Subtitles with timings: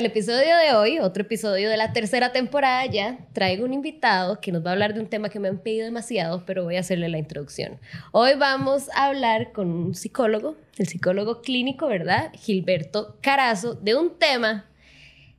[0.00, 4.50] el episodio de hoy, otro episodio de la tercera temporada ya, traigo un invitado que
[4.50, 6.80] nos va a hablar de un tema que me han pedido demasiado, pero voy a
[6.80, 7.78] hacerle la introducción.
[8.10, 12.32] Hoy vamos a hablar con un psicólogo, el psicólogo clínico, ¿verdad?
[12.32, 14.64] Gilberto Carazo, de un tema,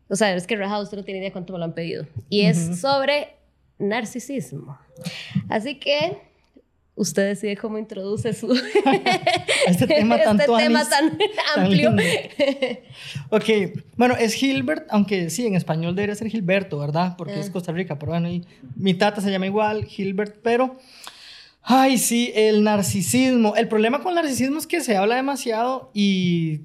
[0.10, 2.42] o sea, es que Raja, usted no tiene idea cuánto me lo han pedido, y
[2.42, 3.29] es sobre
[3.79, 4.78] narcisismo.
[5.50, 6.20] Así que
[6.95, 8.54] usted decide cómo introduce su
[9.68, 11.17] este tema tan, este tema tan
[11.55, 11.91] amplio.
[13.29, 17.15] ok, bueno, es Gilbert, aunque sí, en español debería ser Gilberto, ¿verdad?
[17.17, 17.51] Porque es ah.
[17.51, 18.45] Costa Rica, pero bueno, y
[18.75, 20.77] mi tata se llama igual, Gilbert, pero...
[21.64, 23.55] Ay, sí, el narcisismo.
[23.55, 26.61] El problema con el narcisismo es que se habla demasiado y,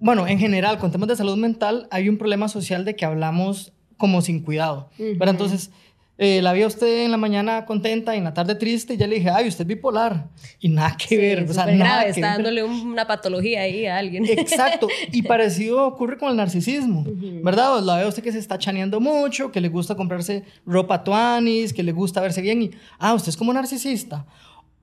[0.00, 3.72] bueno, en general, con temas de salud mental, hay un problema social de que hablamos
[3.96, 4.90] como sin cuidado.
[4.96, 5.70] Pero entonces,
[6.16, 8.96] eh, la vi a usted en la mañana contenta y en la tarde triste y
[8.96, 10.28] ya le dije, ay, usted es bipolar.
[10.60, 11.50] Y nada que ver.
[11.50, 14.24] O sea, nada está dándole una patología ahí a alguien.
[14.26, 14.86] Exacto.
[15.10, 17.04] Y parecido ocurre con el narcisismo,
[17.42, 17.82] ¿verdad?
[17.82, 21.82] La ve usted que se está chaneando mucho, que le gusta comprarse ropa tuanis, que
[21.82, 24.24] le gusta verse bien y, ah, usted es como narcisista.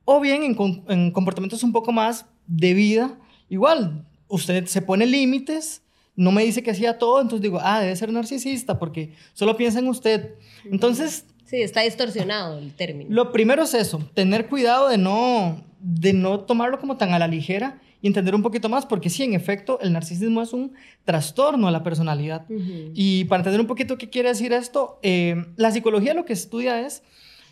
[0.04, 5.82] O bien en, en comportamientos un poco más de vida, igual, usted se pone límites
[6.14, 9.78] no me dice que hacía todo, entonces digo, ah, debe ser narcisista porque solo piensa
[9.78, 10.34] en usted.
[10.70, 11.26] Entonces...
[11.44, 13.10] Sí, está distorsionado el término.
[13.10, 17.28] Lo primero es eso, tener cuidado de no, de no tomarlo como tan a la
[17.28, 20.72] ligera y entender un poquito más, porque sí, en efecto, el narcisismo es un
[21.04, 22.46] trastorno a la personalidad.
[22.94, 26.84] Y para entender un poquito qué quiere decir esto, eh, la psicología lo que estudia
[26.84, 27.04] es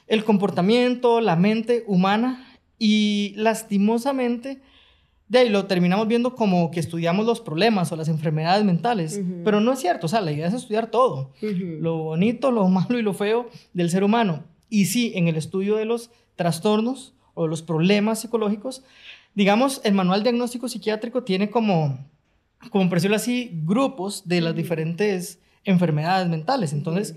[0.08, 4.60] el comportamiento, la mente humana y lastimosamente
[5.30, 9.60] de ahí lo terminamos viendo como que estudiamos los problemas o las enfermedades mentales, pero
[9.60, 13.02] no es cierto, o sea, la idea es estudiar todo, lo bonito, lo malo y
[13.02, 14.42] lo feo del ser humano.
[14.68, 18.82] Y sí, en el estudio de los trastornos o los problemas psicológicos,
[19.36, 22.04] digamos, el manual diagnóstico psiquiátrico tiene como,
[22.70, 26.72] como por decirlo así, grupos de las diferentes enfermedades mentales.
[26.72, 27.14] Entonces,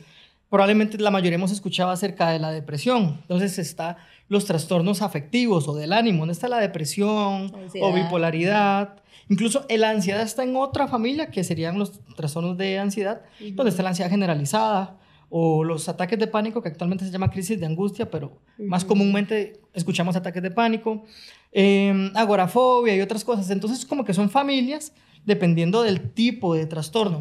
[0.52, 3.18] probablemente la mayoría hemos escuchado acerca de la depresión.
[3.22, 3.98] Entonces está
[4.28, 7.52] los trastornos afectivos o del ánimo, ¿dónde está la depresión
[7.82, 9.02] o bipolaridad?
[9.30, 13.22] Incluso la ansiedad está en otra familia, que serían los trastornos de ansiedad,
[13.54, 14.98] donde está la ansiedad generalizada
[15.30, 19.60] o los ataques de pánico, que actualmente se llama crisis de angustia, pero más comúnmente
[19.74, 21.06] escuchamos ataques de pánico,
[21.52, 23.50] eh, agorafobia y otras cosas.
[23.50, 24.94] Entonces, como que son familias
[25.26, 27.20] dependiendo del tipo de trastorno.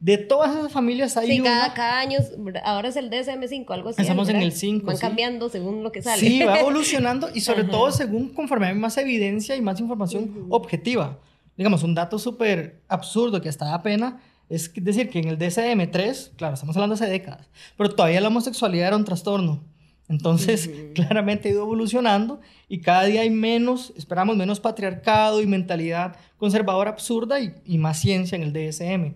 [0.00, 2.18] De todas esas familias hay sí, cada, cada año,
[2.64, 4.02] ahora es el DSM-5, algo así.
[4.02, 4.86] Estamos en el 5.
[4.86, 6.20] Van cambiando según lo que sale.
[6.20, 11.18] Sí, va evolucionando y sobre todo según conforme hay más evidencia y más información objetiva.
[11.56, 14.20] Digamos, un dato súper absurdo que hasta da pena
[14.52, 17.48] es decir que en el DSM-3, claro, estamos hablando hace décadas,
[17.78, 19.64] pero todavía la homosexualidad era un trastorno.
[20.12, 26.16] Entonces, claramente ha ido evolucionando y cada día hay menos, esperamos menos patriarcado y mentalidad
[26.36, 29.14] conservadora absurda y, más ciencia en el DSM.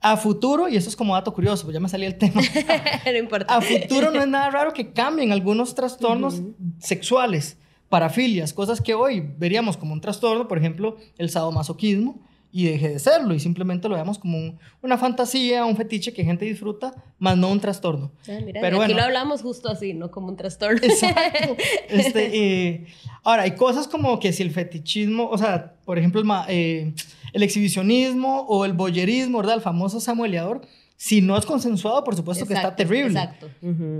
[0.00, 2.40] A futuro, y esto es como dato curioso, pues ya me salía el tema.
[3.04, 3.56] no importa.
[3.56, 6.42] A futuro no es nada raro que cambien algunos trastornos
[6.78, 7.58] sexuales,
[7.88, 12.20] parafilias, cosas que hoy veríamos como un trastorno, por ejemplo, el sadomasoquismo
[12.56, 16.44] y deje de serlo y simplemente lo veamos como una fantasía, un fetiche que gente
[16.44, 18.12] disfruta, más no un trastorno.
[18.28, 20.78] Ah, Pero aquí lo hablamos justo así, no como un trastorno.
[20.80, 21.56] Exacto.
[21.88, 22.86] Este, eh,
[23.24, 26.94] ahora, hay cosas como que si el fetichismo, o sea, por ejemplo, el, eh,
[27.32, 29.56] el exhibicionismo o el boyerismo, ¿verdad?
[29.56, 30.60] El famoso samueleador,
[30.96, 33.18] si no es consensuado, por supuesto que está terrible.
[33.18, 33.50] Exacto.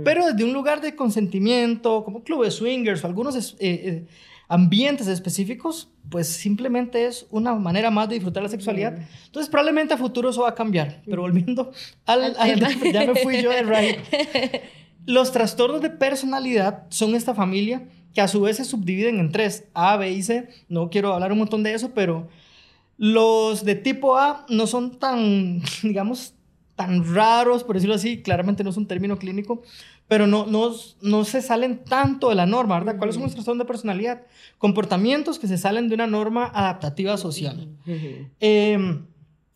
[0.05, 4.05] Pero desde un lugar de consentimiento, como clubes swingers o algunos eh,
[4.47, 8.97] ambientes específicos, pues simplemente es una manera más de disfrutar la sexualidad.
[9.25, 11.01] Entonces probablemente a futuro eso va a cambiar.
[11.05, 11.71] Pero volviendo
[12.05, 12.35] al,
[12.93, 13.99] ya me fui yo de right.
[15.05, 19.65] Los trastornos de personalidad son esta familia que a su vez se subdividen en tres,
[19.73, 20.49] A, B y C.
[20.69, 22.27] No quiero hablar un montón de eso, pero
[22.97, 26.33] los de tipo A no son tan, digamos,
[26.75, 29.63] tan raros, por decirlo así, claramente no es un término clínico,
[30.07, 30.71] pero no, no,
[31.01, 32.97] no se salen tanto de la norma, ¿verdad?
[32.97, 34.21] ¿Cuáles son los trastornos de personalidad?
[34.57, 37.69] Comportamientos que se salen de una norma adaptativa social.
[38.39, 39.05] Em,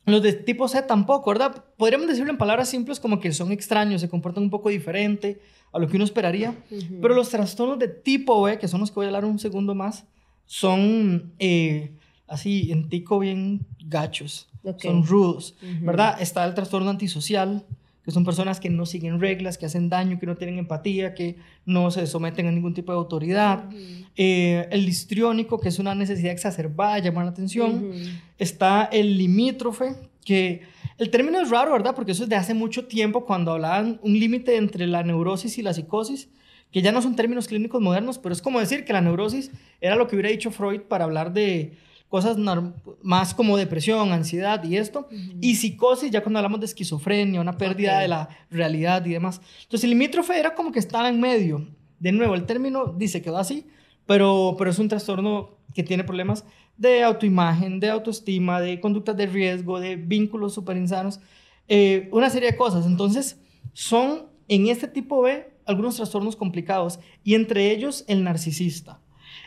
[0.06, 1.64] los de tipo C tampoco, ¿verdad?
[1.78, 5.40] Podríamos decirlo en palabras simples como que son extraños, se comportan un poco diferente
[5.72, 6.56] a lo que uno esperaría,
[7.00, 9.76] pero los trastornos de tipo B, que son los que voy a hablar un segundo
[9.76, 10.06] más,
[10.48, 11.92] son eh,
[12.28, 14.50] así en tico bien gachos,
[14.80, 16.20] son rudos, ¿verdad?
[16.20, 17.66] Está el trastorno antisocial,
[18.10, 21.36] que son personas que no siguen reglas, que hacen daño, que no tienen empatía, que
[21.64, 23.70] no se someten a ningún tipo de autoridad.
[24.16, 27.92] Eh, el histriónico, que es una necesidad exacerbada, llamar la atención.
[28.40, 29.94] Está el limítrofe,
[30.26, 30.64] que
[30.98, 31.94] el término es raro, ¿verdad?
[31.94, 35.62] Porque eso es de hace mucho tiempo, cuando hablaban un límite entre la neurosis y
[35.62, 36.30] la psicosis,
[36.72, 39.52] que ya no son términos clínicos modernos, pero es como decir que la neurosis
[39.82, 41.78] era lo que hubiera dicho Freud para hablar de
[42.10, 42.38] cosas
[43.04, 45.08] más como depresión, ansiedad y esto,
[45.40, 49.40] y psicosis ya cuando hablamos de esquizofrenia, una pérdida de la realidad y demás.
[49.64, 51.68] Entonces el limítrofe era como que estaba en medio.
[52.00, 53.68] De nuevo, el término dice que va así,
[54.08, 56.46] pero, pero es un trastorno que tiene problemas
[56.78, 61.20] de autoimagen, de autoestima, de conductas de riesgo, de vínculos súper insanos,
[61.68, 62.88] eh, una serie de cosas.
[62.88, 63.40] Entonces,
[63.74, 69.00] son en este tipo B algunos trastornos complicados y entre ellos el narcisista.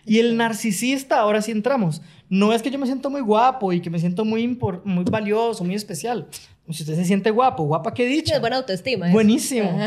[0.05, 2.03] Y el narcisista, ahora sí entramos.
[2.29, 4.47] No es que yo me siento muy guapo y que me siento muy,
[4.85, 6.29] muy valioso, muy especial.
[6.71, 8.35] Si usted se siente guapo, guapa, ¿qué dicho?
[8.35, 9.11] Es buena autoestima.
[9.11, 9.79] Buenísimo.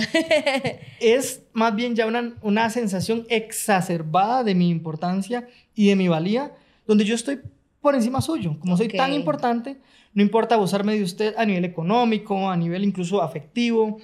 [1.00, 6.52] es más bien ya una, una sensación exacerbada de mi importancia y de mi valía,
[6.86, 7.40] donde yo estoy
[7.82, 8.58] por encima suyo.
[8.60, 9.78] Como soy tan importante,
[10.14, 14.00] no importa abusarme de usted a nivel económico, a nivel incluso afectivo,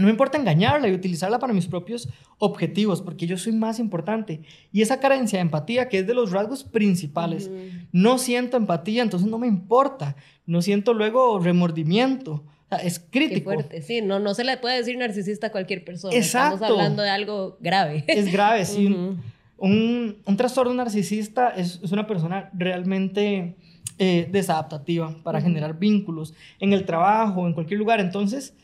[0.00, 2.08] no me importa engañarla y utilizarla para mis propios
[2.38, 4.40] objetivos, porque yo soy más importante.
[4.72, 7.50] Y esa carencia de empatía, que es de los rasgos principales,
[7.92, 10.16] no siento empatía, entonces no me importa.
[10.46, 12.32] No siento luego remordimiento.
[12.32, 13.50] O sea, es crítico.
[13.50, 16.16] Qué fuerte, sí, no, no se le puede decir narcisista a cualquier persona.
[16.16, 16.54] Exacto.
[16.54, 18.04] Estamos hablando de algo grave.
[18.08, 18.86] Es grave, sí.
[18.86, 23.56] un, un, trastorno narcisista es, es una persona realmente
[23.98, 28.00] eh, desadaptativa para generar vínculos en el trabajo, en cualquier lugar.
[28.00, 28.54] Entonces,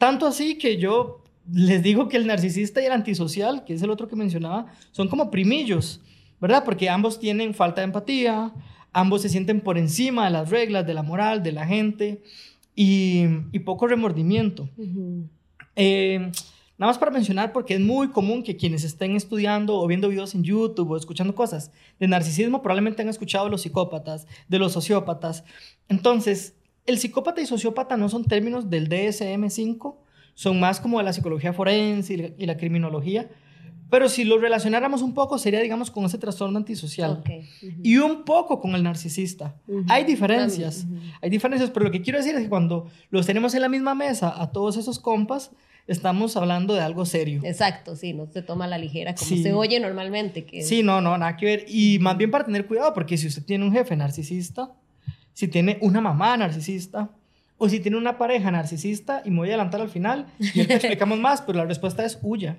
[0.00, 3.90] tanto así que yo les digo que el narcisista y el antisocial, que es el
[3.90, 6.00] otro que mencionaba, son como primillos,
[6.40, 6.64] ¿verdad?
[6.64, 8.50] Porque ambos tienen falta de empatía,
[8.94, 12.22] ambos se sienten por encima de las reglas, de la moral, de la gente
[12.74, 13.26] y,
[13.66, 14.70] poco remordimiento.
[15.76, 16.32] Eh,
[16.78, 20.34] nada más para mencionar, porque es muy común que quienes estén estudiando o viendo videos
[20.34, 24.72] en YouTube o escuchando cosas de narcisismo probablemente han escuchado de los psicópatas, de los
[24.72, 25.44] sociópatas.
[25.90, 26.54] Entonces,
[26.86, 29.96] el psicópata y sociópata no son términos del DSM-5,
[30.34, 33.28] son más como de la psicología forense y la, criminología.
[33.90, 37.24] Pero si lo relacionáramos un poco, sería, digamos, con ese trastorno antisocial.
[37.82, 39.56] Y un poco con el narcisista.
[39.88, 40.86] Hay diferencias.
[41.20, 43.94] Hay diferencias, pero lo que quiero decir es que cuando los tenemos en la misma
[43.94, 45.50] mesa, a todos esos compas,
[45.88, 47.40] estamos hablando de algo serio.
[47.44, 50.44] Exacto, sí, no se toma a la ligera como se oye normalmente.
[50.44, 51.64] Que sí, no, no, nada que ver.
[51.68, 54.72] Y más bien para tener cuidado, porque si usted tiene un jefe narcisista,
[55.32, 57.10] si tiene una mamá narcisista
[57.58, 60.74] o si tiene una pareja narcisista, y me voy a adelantar al final y te
[60.76, 62.56] explicamos más, pero la respuesta es huya.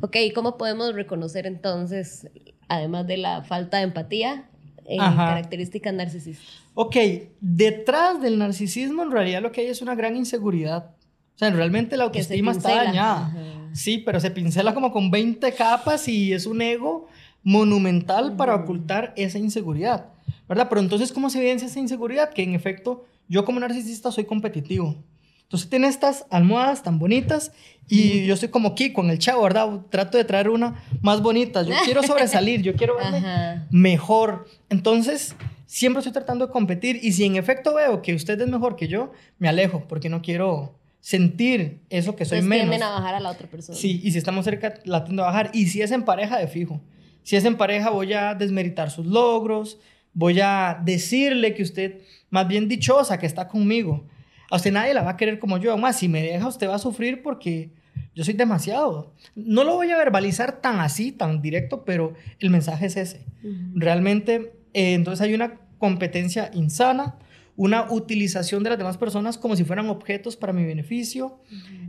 [0.00, 2.28] Ok, ¿cómo podemos reconocer entonces,
[2.68, 4.50] además de la falta de empatía,
[4.84, 6.46] en características narcisistas?
[6.74, 6.96] Ok,
[7.40, 10.90] detrás del narcisismo en realidad lo que hay es una gran inseguridad.
[11.34, 13.32] O sea, realmente la autoestima está dañada.
[13.72, 17.06] Sí, pero se pincela como con 20 capas y es un ego
[17.44, 20.06] monumental para ocultar esa inseguridad.
[20.48, 20.68] ¿Verdad?
[20.68, 22.30] Pero entonces, ¿cómo se evidencia esa inseguridad?
[22.30, 24.96] Que en efecto, yo como narcisista soy competitivo.
[25.42, 27.52] Entonces tiene estas almohadas tan bonitas
[27.88, 29.80] y yo estoy como aquí con el chavo, ¿verdad?
[29.88, 31.62] Trato de traer una más bonita.
[31.62, 34.46] Yo quiero sobresalir, yo quiero verme mejor.
[34.68, 35.34] Entonces,
[35.64, 38.88] siempre estoy tratando de competir y si en efecto veo que usted es mejor que
[38.88, 42.70] yo, me alejo porque no quiero sentir eso que soy Entonces, menos.
[42.70, 43.78] tienden a bajar a la otra persona.
[43.78, 45.50] Sí, y si estamos cerca, la tiendo a bajar.
[45.54, 46.82] Y si es en pareja, de fijo.
[47.22, 49.78] Si es en pareja, voy a desmeritar sus logros,
[50.12, 52.00] voy a decirle que usted,
[52.30, 54.06] más bien dichosa, que está conmigo.
[54.50, 55.76] A usted nadie la va a querer como yo.
[55.76, 57.70] Más, si me deja, usted va a sufrir porque
[58.14, 59.14] yo soy demasiado.
[59.34, 63.26] No lo voy a verbalizar tan así, tan directo, pero el mensaje es ese.
[63.74, 67.16] Realmente, eh, entonces hay una competencia insana,
[67.56, 71.40] una utilización de las demás personas como si fueran objetos para mi beneficio,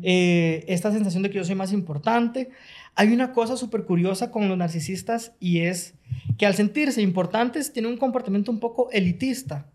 [0.02, 2.50] eh, esta sensación de que yo soy más importante.
[2.96, 5.96] Hay una cosa súper curiosa con los narcisistas y es
[6.38, 9.68] que al sentirse importantes tienen un comportamiento un poco elitista.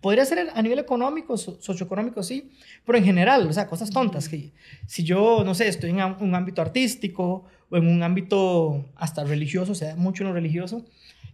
[0.00, 2.50] Podría ser a nivel económico, socioeconómico, sí,
[2.86, 4.28] pero en general, o sea, cosas tontas.
[4.28, 4.52] Que
[4.86, 9.72] si yo, no sé, estoy en un ámbito artístico o en un ámbito hasta religioso,
[9.72, 10.86] o sea, mucho en lo religioso,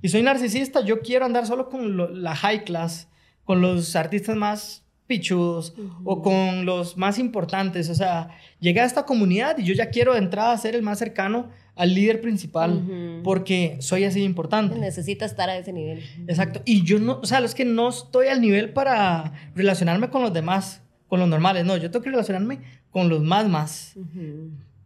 [0.02, 3.08] y soy narcisista, yo quiero andar solo con la high class,
[3.44, 7.88] con los artistas más pichudos o con los más importantes.
[7.90, 8.28] O sea,
[8.60, 11.94] llegué a esta comunidad y yo ya quiero de entrada ser el más cercano al
[11.94, 14.78] líder principal porque soy así importante.
[14.78, 16.02] Necesita estar a ese nivel.
[16.26, 16.62] Exacto.
[16.64, 20.32] Y yo no, o sea, es que no estoy al nivel para relacionarme con los
[20.32, 21.64] demás, con los normales.
[21.64, 22.60] No, yo tengo que relacionarme
[22.90, 23.94] con los más más.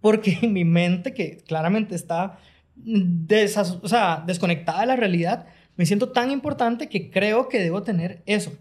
[0.00, 2.38] Porque en mi mente, que claramente está
[2.86, 5.46] o sea, desconectada de la realidad,
[5.76, 8.52] me siento tan importante que creo que debo tener eso.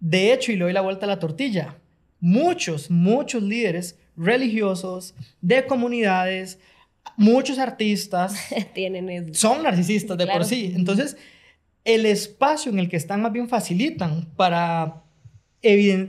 [0.00, 1.76] De hecho, y le doy la vuelta a la tortilla,
[2.18, 6.58] muchos, muchos líderes religiosos, de comunidades,
[7.16, 8.34] muchos artistas
[8.74, 10.72] Tienen son narcisistas de por sí.
[10.74, 11.16] Entonces,
[11.84, 15.02] el espacio en el que están más bien facilitan para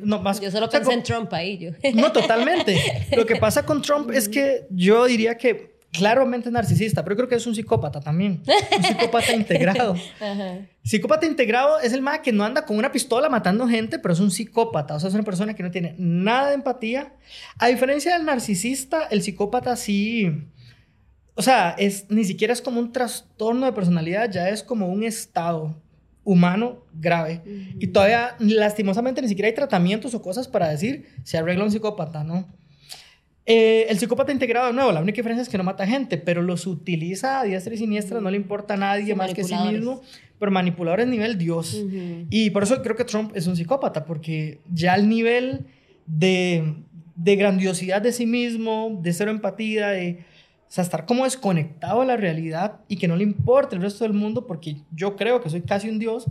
[0.03, 1.57] no, más, yo solo pensé en Trump ahí.
[1.57, 1.71] Yo.
[1.93, 2.79] No, totalmente.
[3.15, 7.29] Lo que pasa con Trump es que yo diría que claramente narcisista, pero yo creo
[7.29, 8.41] que es un psicópata también.
[8.77, 9.95] Un psicópata integrado.
[10.83, 14.19] Psicópata integrado es el más que no anda con una pistola matando gente, pero es
[14.19, 14.95] un psicópata.
[14.95, 17.13] O sea, es una persona que no tiene nada de empatía.
[17.57, 20.47] A diferencia del narcisista, el psicópata sí.
[21.35, 25.03] O sea, es, ni siquiera es como un trastorno de personalidad, ya es como un
[25.03, 25.75] estado
[26.23, 27.41] humano grave.
[27.79, 32.23] Y todavía, lastimosamente, ni siquiera hay tratamientos o cosas para decir se arregla un psicópata,
[32.23, 32.47] ¿no?
[33.53, 36.41] Eh, el psicópata integrado, de nuevo, la única diferencia es que no mata gente, pero
[36.41, 39.53] los utiliza a diestra y siniestra, no le importa a nadie más que a sí
[39.53, 40.01] mismo,
[40.39, 41.83] pero manipulador es nivel Dios.
[42.29, 45.65] Y por eso creo que Trump es un psicópata, porque ya el nivel
[46.05, 46.75] de,
[47.17, 50.19] de grandiosidad de sí mismo, de cero empatía, de
[50.69, 54.05] o sea, estar como desconectado de la realidad y que no le importe el resto
[54.05, 56.23] del mundo porque yo creo que soy casi un dios.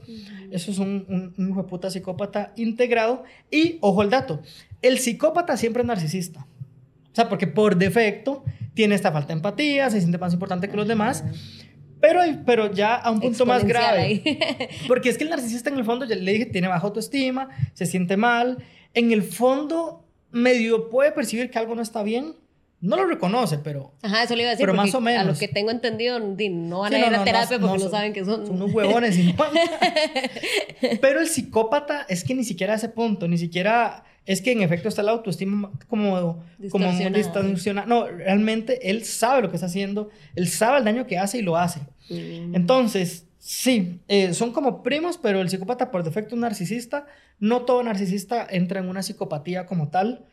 [0.50, 3.24] Eso es un, un, hijo de puta psicópata integrado.
[3.50, 4.40] Y, ojo el dato,
[4.80, 6.46] el psicópata siempre es narcisista.
[7.12, 10.76] O sea, porque por defecto tiene esta falta de empatía, se siente más importante que
[10.76, 11.24] los demás.
[12.00, 14.22] Pero, pero ya a un punto más grave.
[14.88, 17.84] Porque es que el narcisista en el fondo, ya le dije, tiene baja autoestima, se
[17.84, 18.64] siente mal.
[18.94, 22.36] En el fondo, medio puede percibir que algo no está bien,
[22.80, 23.92] no lo reconoce, pero.
[24.02, 24.64] Ajá, eso le iba a decir.
[24.64, 25.20] Pero más o menos.
[25.20, 28.24] A lo que tengo entendido, no van a ir a terapia porque no, saben que
[28.24, 28.46] son.
[28.46, 29.16] Son unos huevones.
[31.02, 34.04] pero el psicópata es que ni siquiera a ese punto, ni siquiera.
[34.26, 37.86] Es que en efecto está la autoestima como, como distorsionada.
[37.86, 41.42] No, realmente él sabe lo que está haciendo, él sabe el daño que hace y
[41.42, 41.80] lo hace.
[42.10, 42.54] Mm.
[42.54, 47.06] Entonces, sí, eh, son como primos, pero el psicópata por defecto es narcisista.
[47.38, 50.26] No todo narcisista entra en una psicopatía como tal.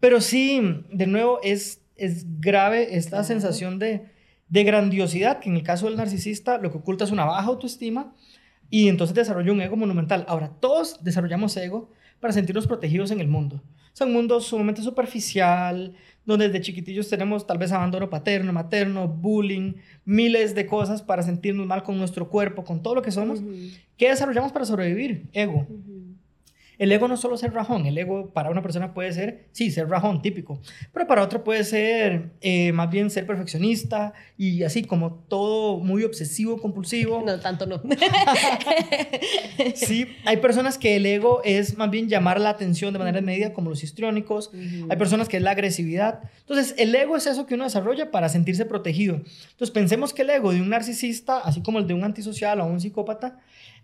[0.00, 4.06] Pero sí, de nuevo, es es grave esta sensación de,
[4.48, 8.14] de grandiosidad, que en el caso del narcisista lo que oculta es una baja autoestima
[8.70, 10.24] y entonces desarrolla un ego monumental.
[10.28, 13.62] Ahora, todos desarrollamos ego para sentirnos protegidos en el mundo.
[13.94, 15.92] Es un mundo sumamente superficial,
[16.24, 21.66] donde desde chiquitillos tenemos tal vez abandono paterno, materno, bullying, miles de cosas para sentirnos
[21.66, 23.42] mal con nuestro cuerpo, con todo lo que somos.
[23.96, 25.28] ¿Qué desarrollamos para sobrevivir?
[25.32, 25.66] Ego.
[26.78, 29.88] El ego no solo ser rajón, el ego para una persona puede ser, sí, ser
[29.88, 30.60] rajón, típico,
[30.92, 36.04] pero para otro puede ser eh, más bien ser perfeccionista y así como todo muy
[36.04, 37.22] obsesivo, compulsivo.
[37.26, 37.82] No, tanto no.
[39.74, 43.52] sí, hay personas que el ego es más bien llamar la atención de manera medida,
[43.52, 44.50] como los histriónicos.
[44.88, 46.20] Hay personas que es la agresividad.
[46.40, 49.16] Entonces, el ego es eso que uno desarrolla para sentirse protegido.
[49.16, 52.66] Entonces, pensemos que el ego de un narcisista, así como el de un antisocial o
[52.66, 53.38] un psicópata,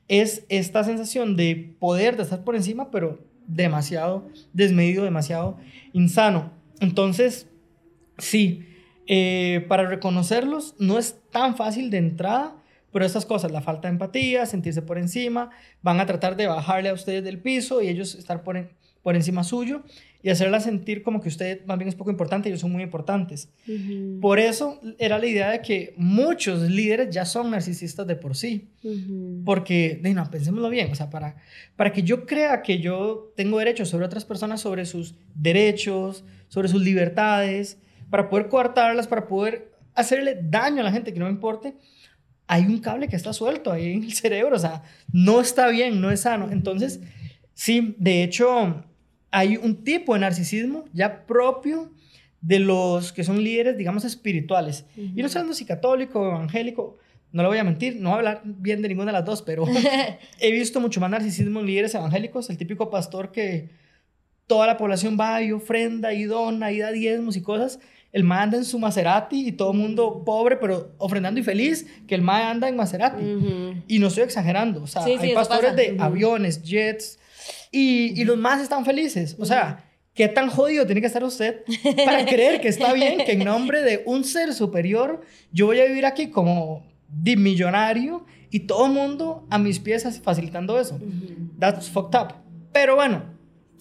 [0.09, 5.59] es esta sensación de poder, de estar por encima, pero demasiado desmedido, demasiado
[5.93, 6.53] insano.
[6.81, 7.49] Entonces,
[8.19, 8.67] sí,
[9.07, 12.57] eh, para reconocerlos no es tan fácil de entrada,
[12.93, 15.51] pero estas cosas, la falta de empatía, sentirse por encima,
[15.83, 18.57] van a tratar de bajarle a ustedes del piso y ellos estar por,
[19.05, 19.83] por encima suyo
[20.23, 22.83] y hacerla sentir como que usted más bien es poco importante y ellos son muy
[22.83, 23.51] importantes.
[24.23, 28.71] Por eso era la idea de que muchos líderes ya son narcisistas de por sí.
[29.45, 31.37] Porque, no, pensémoslo bien, o sea, para,
[31.77, 36.69] para que yo crea que yo tengo derechos sobre otras personas, sobre sus derechos, sobre
[36.69, 37.77] sus libertades,
[38.09, 41.75] para poder coartarlas, para poder hacerle daño a la gente que no me importe,
[42.47, 44.83] hay un cable que está suelto ahí en el cerebro, o sea,
[45.13, 46.49] no está bien, no es sano.
[46.51, 47.01] Entonces,
[47.53, 48.85] sí, de hecho,
[49.35, 51.91] hay un tipo de narcisismo ya propio
[52.41, 54.87] de los que son líderes, digamos, espirituales.
[54.97, 56.99] Y no sé si católico o evangélico,
[57.33, 59.43] no lo voy a mentir, no voy a hablar bien de ninguna de las dos,
[59.43, 59.65] pero
[60.41, 63.71] he visto mucho más narcisismo en líderes evangélicos, el típico pastor que
[64.47, 67.81] toda la población va y ofrenda y dona y da diezmos y cosas.
[68.13, 71.89] El mae anda en su Maserati y todo el mundo pobre, pero ofrendando y feliz,
[72.07, 73.25] que el mae anda en Maserati.
[73.89, 74.85] Y no estoy exagerando.
[74.85, 77.19] O sea, hay pastores de aviones, jets,
[77.75, 79.37] y, los más están felices.
[79.39, 81.63] O sea, ¿qué tan jodido tiene que estar usted
[82.05, 85.87] para creer que está bien que en nombre de un ser superior yo voy a
[85.87, 86.87] vivir aquí como
[87.37, 91.01] millonario y todo el mundo a mis pies facilitando eso?
[91.59, 92.35] That's fucked up.
[92.73, 93.25] Pero bueno,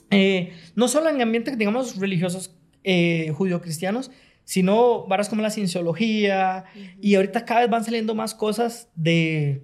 [0.10, 4.12] eh, no solo en ambientes, digamos, religiosos eh, judío-cristianos,
[4.44, 6.66] sino varas como la cienciología,
[7.00, 9.64] y ahorita cada vez van saliendo más cosas de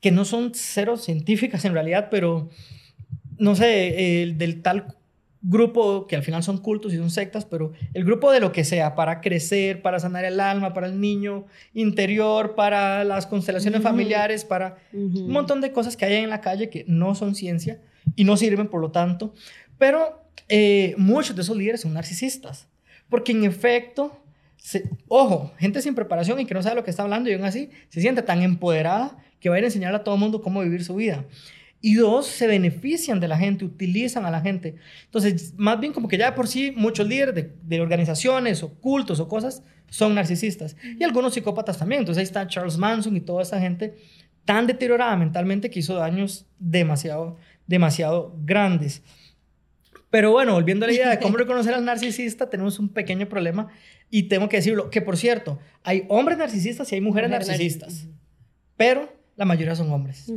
[0.00, 2.50] que no son cero científicas en realidad, pero
[3.38, 4.96] no sé, el del tal
[5.46, 8.64] grupo que al final son cultos y son sectas, pero el grupo de lo que
[8.64, 14.44] sea, para crecer, para sanar el alma, para el niño interior, para las constelaciones familiares,
[14.44, 17.78] para un montón de cosas que hay en la calle que no son ciencia
[18.16, 19.34] y no sirven, por lo tanto.
[19.76, 22.66] Pero eh, muchos de esos líderes son narcisistas,
[23.10, 24.18] porque en efecto,
[25.08, 27.68] ojo, gente sin preparación y que no sabe lo que está hablando y aún así
[27.90, 30.62] se siente tan empoderada que va a ir a enseñarle a todo el mundo cómo
[30.62, 31.26] vivir su vida.
[31.86, 34.76] Y dos, se benefician de la gente, utilizan a la gente.
[35.04, 39.20] Entonces, más bien como que ya por sí muchos líderes de, de organizaciones o cultos
[39.20, 40.76] o cosas son narcisistas.
[40.98, 41.98] Y algunos psicópatas también.
[41.98, 43.96] Entonces ahí está Charles Manson y toda esa gente
[44.46, 47.36] tan deteriorada mentalmente que hizo daños demasiado,
[47.66, 49.02] demasiado grandes.
[50.08, 53.68] Pero bueno, volviendo a la idea de cómo reconocer al narcisista, tenemos un pequeño problema
[54.08, 58.06] y tengo que decirlo, que por cierto, hay hombres narcisistas y hay mujeres narcisistas,
[58.78, 60.32] pero la mayoría son hombres.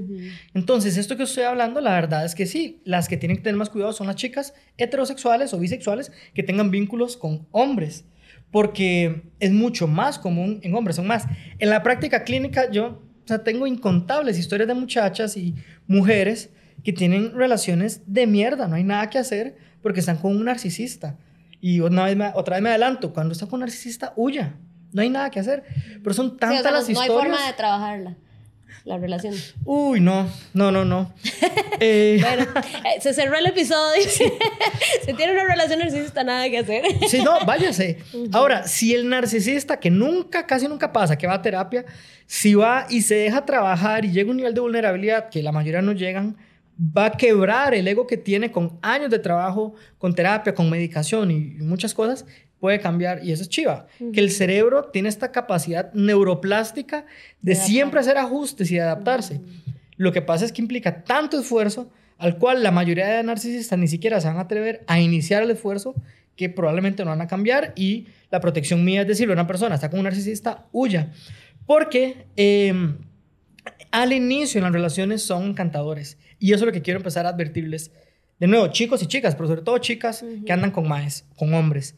[0.53, 3.57] Entonces, esto que estoy hablando, la verdad es que sí, las que tienen que tener
[3.57, 8.05] más cuidado son las chicas heterosexuales o bisexuales que tengan vínculos con hombres,
[8.51, 11.25] porque es mucho más común en hombres, son más.
[11.59, 15.53] En la práctica clínica yo o sea, tengo incontables historias de muchachas y
[15.85, 16.49] mujeres
[16.83, 21.17] que tienen relaciones de mierda, no hay nada que hacer porque están con un narcisista.
[21.59, 24.55] Y una vez otra vez me adelanto, cuando está con un narcisista, huya.
[24.93, 25.63] No hay nada que hacer.
[26.01, 27.07] Pero son tantas las historias.
[27.09, 28.17] No hay forma de trabajarla
[28.87, 29.35] la relación.
[29.65, 31.13] Uy, no, no, no, no.
[31.79, 32.51] Eh, bueno,
[32.85, 34.01] eh, se cerró el episodio.
[35.05, 36.83] se tiene una relación narcisista, nada que hacer.
[37.07, 37.99] sí, no, váyase.
[38.31, 41.85] Ahora, si el narcisista, que nunca, casi nunca pasa, que va a terapia,
[42.25, 45.51] si va y se deja trabajar y llega a un nivel de vulnerabilidad que la
[45.51, 46.35] mayoría no llegan,
[46.79, 51.29] va a quebrar el ego que tiene con años de trabajo, con terapia, con medicación
[51.29, 52.25] y muchas cosas,
[52.59, 53.87] puede cambiar y eso es chiva.
[54.13, 57.05] Que el cerebro tiene esta capacidad neuroplástica
[57.41, 59.41] de, siempre hacer ajustes y adaptarse.
[59.95, 63.87] Lo que pasa es que implica tanto esfuerzo al cual la mayoría de narcisistas ni
[63.87, 65.95] siquiera se van a atrever a iniciar el esfuerzo
[66.35, 69.75] que probablemente no van a cambiar y la protección mía es decirle a una persona
[69.75, 71.11] está con un narcisista, huya.
[71.65, 72.97] Porque em,
[73.91, 77.29] al inicio en las relaciones son encantadores y eso es lo que quiero empezar a
[77.29, 77.91] advertirles.
[78.39, 81.95] De nuevo, chicos y chicas, pero sobre todo chicas que andan con maes, con hombres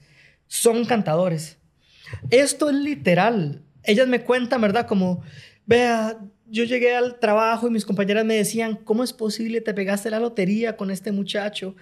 [0.49, 1.57] son cantadores.
[2.29, 3.61] Esto es literal.
[3.83, 4.87] Ellas me cuentan, ¿verdad?
[4.87, 5.21] Como,
[5.65, 9.61] vea, yo llegué al trabajo y mis compañeras me decían, ¿cómo es posible?
[9.61, 11.75] Te pegaste la lotería con este muchacho.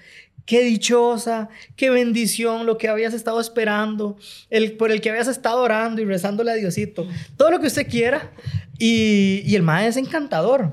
[0.46, 4.18] Qué dichosa, qué bendición lo que habías estado esperando,
[4.50, 7.08] el, por el que habías estado orando y rezándole a Diosito.
[7.36, 8.32] Todo lo que usted quiera.
[8.78, 10.72] Y, y el maestro es encantador.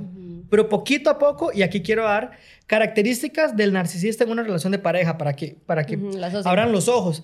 [0.51, 2.33] Pero poquito a poco, y aquí quiero dar
[2.67, 5.99] características del narcisista en una relación de pareja para que, para que
[6.45, 7.23] abran los ojos.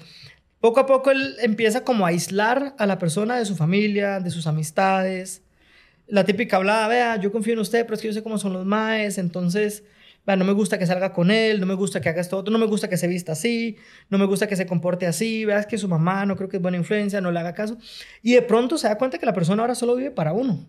[0.60, 4.30] Poco a poco él empieza como a aislar a la persona de su familia, de
[4.30, 5.42] sus amistades.
[6.06, 8.52] La típica hablada, vea, yo confío en usted, pero es que yo sé cómo son
[8.52, 9.84] los maes, entonces,
[10.26, 12.52] vea, no me gusta que salga con él, no me gusta que haga esto otro,
[12.52, 13.76] no me gusta que se vista así,
[14.10, 16.58] no me gusta que se comporte así, vea, es que su mamá no creo que
[16.58, 17.78] es buena influencia, no le haga caso.
[18.22, 20.68] Y de pronto se da cuenta que la persona ahora solo vive para uno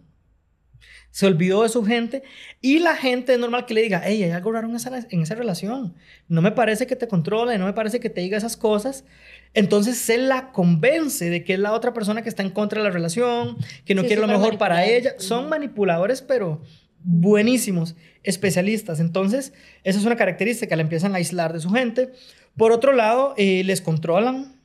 [1.11, 2.23] se olvidó de su gente
[2.61, 5.21] y la gente es normal que le diga, hey, hay algo raro en esa, en
[5.21, 5.95] esa relación,
[6.27, 9.03] no me parece que te controle, no me parece que te diga esas cosas.
[9.53, 12.87] Entonces se la convence de que es la otra persona que está en contra de
[12.87, 15.15] la relación, que no quiere lo mejor para ella.
[15.17, 16.61] Son manipuladores, pero
[17.03, 18.99] buenísimos, especialistas.
[18.99, 22.11] Entonces, esa es una característica, la empiezan a aislar de su gente.
[22.55, 24.59] Por otro lado, eh, les controlan.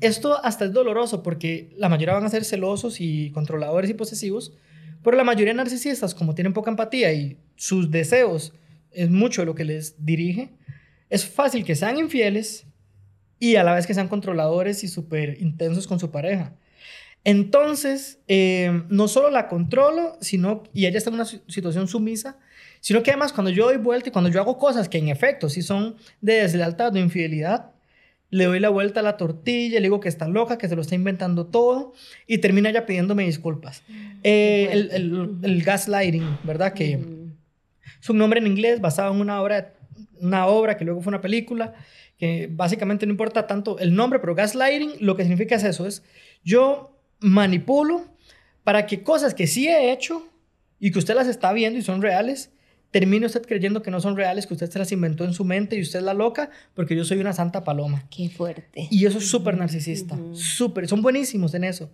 [0.00, 4.52] Esto hasta es doloroso porque la mayoría van a ser celosos y controladores y posesivos
[5.04, 8.54] pero la mayoría de narcisistas, como tienen poca empatía y sus deseos
[8.90, 10.50] es mucho lo que les dirige,
[11.10, 12.66] es fácil que sean infieles
[13.44, 16.54] y a la vez que sean controladores y súper intensos con su pareja.
[17.24, 22.38] Entonces, eh, no solo la controlo, sino, y ella está en una situación sumisa,
[22.80, 25.48] sino que además cuando yo doy vuelta y cuando yo hago cosas que en efecto
[25.48, 27.72] sí son de deslealtad o de infidelidad,
[28.30, 30.82] le doy la vuelta a la tortilla, le digo que está loca, que se lo
[30.82, 31.92] está inventando todo
[32.26, 33.82] y termina ya pidiéndome disculpas.
[33.88, 36.72] Mm, eh, el, el, gaslighting, ¿verdad?
[36.72, 37.32] Que mm.
[38.00, 39.74] es un nombre en inglés basado en una obra,
[40.20, 41.74] una obra que luego fue una película,
[42.24, 46.02] que básicamente no importa tanto el nombre, pero gaslighting lo que significa es eso, es
[46.42, 48.06] yo manipulo
[48.62, 50.26] para que cosas que sí he hecho
[50.80, 52.50] y que usted las está viendo y son reales,
[52.90, 55.76] termine usted creyendo que no son reales, que usted se las inventó en su mente
[55.76, 58.06] y usted es la loca porque yo soy una santa paloma.
[58.08, 58.88] Qué fuerte.
[58.90, 61.90] Y eso es súper narcisista, súper, son buenísimos en eso.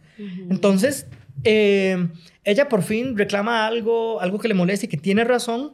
[0.49, 1.09] Entonces,
[1.43, 2.09] eh,
[2.45, 5.73] ella por fin reclama algo, algo que le molesta y que tiene razón.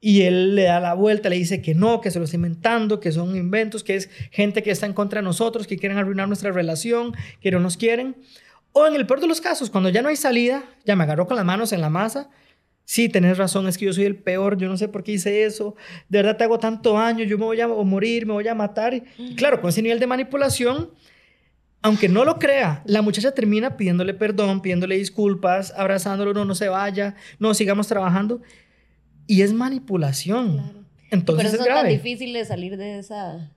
[0.00, 3.00] Y él le da la vuelta, le dice que no, que se lo está inventando,
[3.00, 6.26] que son inventos, que es gente que está en contra de nosotros, que quieren arruinar
[6.26, 8.16] nuestra relación, que no nos quieren.
[8.72, 11.26] O en el peor de los casos, cuando ya no hay salida, ya me agarró
[11.26, 12.30] con las manos en la masa,
[12.90, 15.44] sí, tenés razón, es que yo soy el peor, yo no sé por qué hice
[15.44, 15.76] eso,
[16.08, 18.94] de verdad te hago tanto daño, yo me voy a morir, me voy a matar.
[18.94, 20.90] Y claro, con ese nivel de manipulación,
[21.82, 26.68] aunque no lo crea, la muchacha termina pidiéndole perdón, pidiéndole disculpas, abrazándolo, no, no se
[26.68, 28.40] vaya, no, sigamos trabajando.
[29.30, 30.88] Y es manipulación.
[31.12, 31.80] Entonces Pero es, grave.
[31.82, 33.52] tan difícil de salir de esa...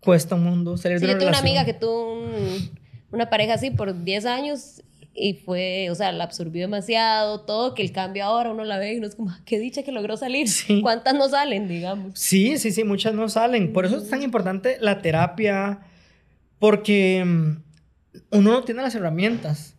[0.00, 2.24] Cuesta un mundo salir de una yo una amiga que tuvo
[3.10, 7.82] una pareja así por 10 años y fue, o sea, la absorbió demasiado, todo, que
[7.82, 10.16] el cambio ahora uno la ve y no es como, ah, qué dicha que logró
[10.16, 10.48] salir.
[10.82, 12.18] ¿Cuántas no salen, digamos?
[12.18, 13.74] Sí, sí, sí, muchas no salen.
[13.74, 15.80] Por eso es tan importante la terapia,
[16.58, 17.56] porque mm,
[18.38, 19.74] uno no tiene las herramientas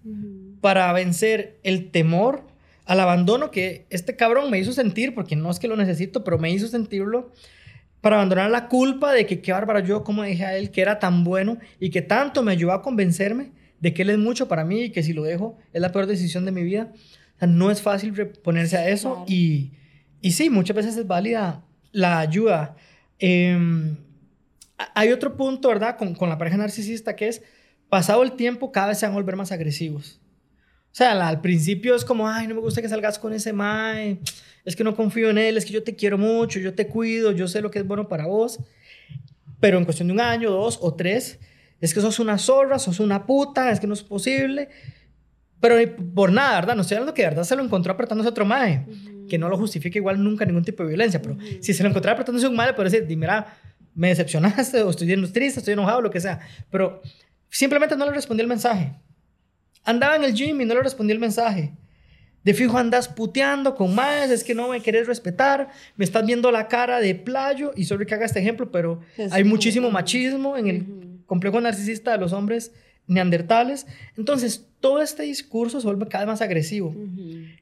[0.61, 2.48] para vencer el temor
[2.89, 6.39] al abandono que este cabrón me hizo sentir, porque no es que lo necesito, pero
[6.39, 7.32] me hizo sentirlo
[8.02, 10.97] para abandonar la culpa de que qué bárbaro yo, como dije a él, que era
[10.97, 14.65] tan bueno y que tanto me ayudó a convencerme de que él es mucho para
[14.65, 16.91] mí y que si lo dejo es la peor decisión de mi vida.
[17.36, 19.73] O sea, no es fácil reponerse a eso y,
[20.19, 22.75] y, sí, muchas veces es válida la ayuda.
[23.19, 23.97] Em,
[24.95, 25.95] hay otro punto, ¿verdad?
[25.95, 27.43] Con, con, la pareja narcisista que es,
[27.88, 30.18] pasado el tiempo, cada vez se van a volver más agresivos.
[30.99, 34.19] O sea, al principio es como, ay, no me gusta que salgas con ese mae,
[34.65, 37.31] es que no confío en él, es que yo te quiero mucho, yo te cuido,
[37.31, 38.59] yo sé lo que es bueno para vos.
[39.62, 41.39] Pero en cuestión de un año, dos o tres,
[41.79, 44.67] es que sos una zorra, sos una puta, es que no es posible.
[45.62, 45.77] Pero
[46.13, 46.75] por nada, ¿verdad?
[46.75, 48.85] No estoy hablando que de verdad se lo encontró apretándose a otro mae,
[49.29, 52.12] que no lo justifica igual nunca ningún tipo de violencia, pero si se lo encontró
[52.12, 53.57] apretándose a un mae, puede decir, mira,
[53.95, 56.41] me decepcionaste, o estoy triste, estoy enojado, lo que sea.
[56.69, 57.01] Pero
[57.49, 58.99] simplemente no le respondí el mensaje.
[59.83, 61.73] Andaba en el gym y no le respondí el mensaje.
[62.43, 66.51] De fijo andas puteando con más, es que no me querés respetar, me estás viendo
[66.51, 70.67] la cara de playo, y sorry que haga este ejemplo, pero hay muchísimo machismo en
[70.67, 70.85] el
[71.25, 72.71] complejo narcisista de los hombres
[73.07, 73.87] neandertales.
[74.15, 76.95] Entonces, todo este discurso se vuelve cada vez más agresivo.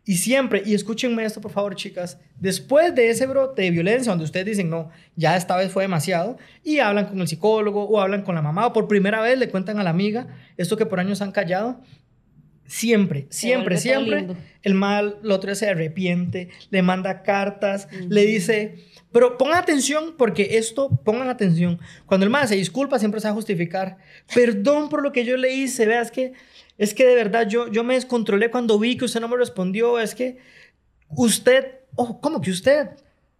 [0.05, 4.25] Y siempre, y escúchenme esto por favor, chicas, después de ese brote de violencia, donde
[4.25, 8.21] ustedes dicen, no, ya esta vez fue demasiado, y hablan con el psicólogo o hablan
[8.21, 10.27] con la mamá, o por primera vez le cuentan a la amiga
[10.57, 11.81] esto que por años han callado,
[12.67, 14.27] Siempre, siempre, siempre.
[14.61, 18.75] El mal, el otro se arrepiente, le manda cartas, le dice,
[19.13, 21.79] pero pongan atención porque esto, pongan atención.
[22.05, 23.97] Cuando el mal se disculpa, siempre se va a justificar.
[24.35, 26.33] Perdón por lo que yo le hice, veas que
[26.77, 29.97] es que de verdad yo, yo me descontrolé cuando vi que usted no me respondió,
[29.99, 30.37] es que
[31.09, 32.89] usted, oh, ¿cómo que usted?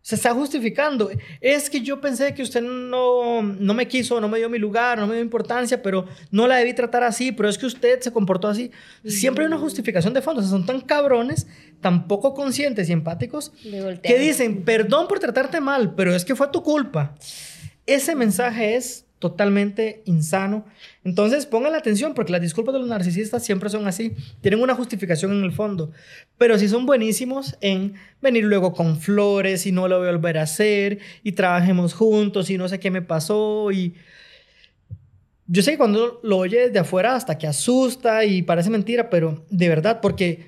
[0.08, 1.10] Se está justificando.
[1.42, 4.98] Es que yo pensé que usted no, no me quiso, no me dio mi lugar,
[4.98, 8.14] no me dio importancia, pero no la debí tratar así, pero es que usted se
[8.14, 8.72] comportó así.
[9.04, 10.40] Siempre hay una justificación de fondo.
[10.40, 11.46] O sea, son tan cabrones,
[11.82, 13.52] tan poco conscientes y empáticos,
[14.02, 17.14] que dicen, perdón por tratarte mal, pero es que fue tu culpa.
[17.86, 20.66] Ese mensaje es totalmente insano.
[21.04, 24.76] Entonces, pongan la atención porque las disculpas de los narcisistas siempre son así, tienen una
[24.76, 25.92] justificación en el fondo,
[26.38, 30.38] pero sí son buenísimos en venir luego con flores y no lo voy a volver
[30.38, 33.96] a hacer y trabajemos juntos y no sé qué me pasó y
[35.48, 39.46] yo sé que cuando lo oye de afuera hasta que asusta y parece mentira, pero
[39.50, 40.48] de verdad, porque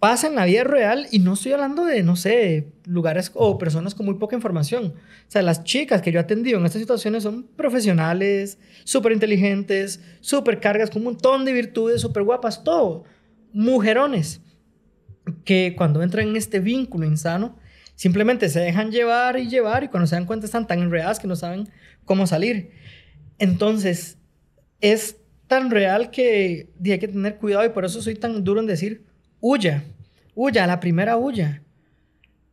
[0.00, 3.94] pasa en la vida real y no estoy hablando de, no sé, lugares o personas
[3.94, 4.94] con muy poca información.
[4.96, 10.00] O sea, las chicas que yo he atendido en estas situaciones son profesionales, súper inteligentes,
[10.20, 13.04] súper cargas, con un montón de virtudes, súper guapas, todo.
[13.52, 14.40] Mujerones
[15.44, 17.58] que cuando entran en este vínculo insano,
[17.94, 21.28] simplemente se dejan llevar y llevar y cuando se dan cuenta están tan enredadas que
[21.28, 21.68] no saben
[22.06, 22.70] cómo salir.
[23.38, 24.16] Entonces,
[24.80, 28.66] es tan real que hay que tener cuidado y por eso soy tan duro en
[28.66, 29.09] decir,
[29.40, 29.84] huya,
[30.34, 31.62] huya, la primera huya.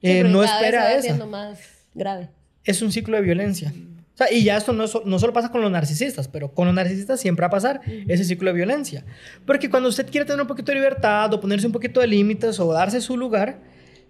[0.02, 1.28] Eh, no espera eso.
[1.28, 1.60] más
[1.93, 2.30] grave.
[2.63, 3.73] Es un ciclo de violencia.
[4.13, 6.73] O sea, y ya esto no, no, solo pasa con los narcisistas, pero con los
[6.73, 9.06] narcisistas siempre va a pasar ese ciclo de violencia.
[9.45, 12.60] Porque cuando usted quiere tener un poquito de libertad o ponerse un poquito de límites
[12.60, 13.60] o darse su lugar,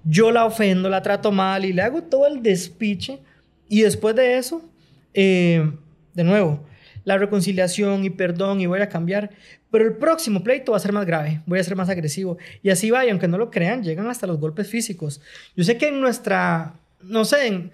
[0.06, 3.20] yo la ofendo, la trato mal y le hago todo el despiche.
[3.68, 4.62] Y después de eso,
[5.14, 5.70] eh,
[6.14, 6.66] de nuevo,
[7.04, 9.32] la reconciliación y perdón y voy a cambiar.
[9.72, 12.38] Pero el próximo pleito va a ser más grave, voy a ser más agresivo.
[12.64, 15.22] Y así va, y aunque no lo crean, llegan hasta los golpes físicos.
[15.56, 17.70] Yo sé que en nuestra, no sé,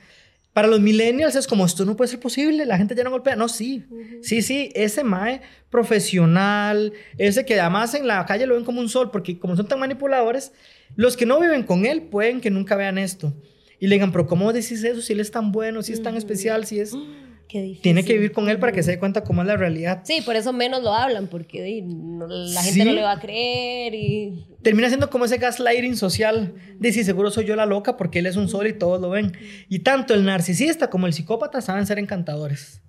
[0.54, 3.36] para los millennials es como, esto no puede ser posible, la gente ya no golpea.
[3.36, 3.86] No, sí,
[4.22, 8.90] sí, sí, ese mae profesional, ese que además en la calle lo ven como un
[8.90, 10.52] sol, porque como son tan manipuladores,
[10.96, 13.34] los que no viven con él pueden que nunca vean esto.
[13.80, 16.16] Y le digan, pero ¿cómo decís eso si él es tan bueno, si es tan
[16.16, 16.96] especial, si es...
[17.48, 20.02] Tiene que vivir con él para que se dé cuenta cómo es la realidad.
[20.06, 24.48] Sí, por eso menos lo hablan, porque la gente no le va a creer y...
[24.64, 28.26] Termina siendo como ese gaslighting social de si seguro soy yo la loca porque él
[28.26, 29.38] es un sol y todos lo ven.
[29.70, 32.82] Y tanto el narcisista como el psicópata saben ser encantadores.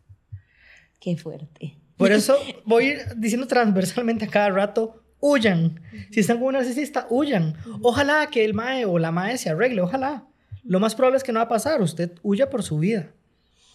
[0.98, 1.76] Qué fuerte.
[1.98, 5.80] Por eso voy diciendo transversalmente a cada rato, huyan.
[6.10, 7.54] Si están con un narcisista, huyan.
[7.82, 10.26] Ojalá que el mae o la mae se arregle, ojalá.
[10.62, 13.12] Lo más probable es que no va a pasar, usted huya por su vida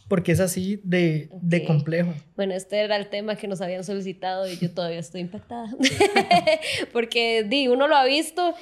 [0.09, 2.13] porque es así de, de, complejo.
[2.35, 5.69] Bueno, este era el tema que nos habían solicitado y yo todavía estoy impactada.
[6.91, 8.53] porque di, uno lo ha visto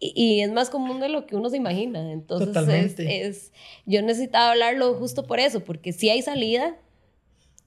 [0.00, 2.12] y, es más común de lo que uno se imagina.
[2.12, 3.52] Entonces, Es,
[3.84, 6.76] yo necesitaba hablarlo justo por eso, porque si hay salida,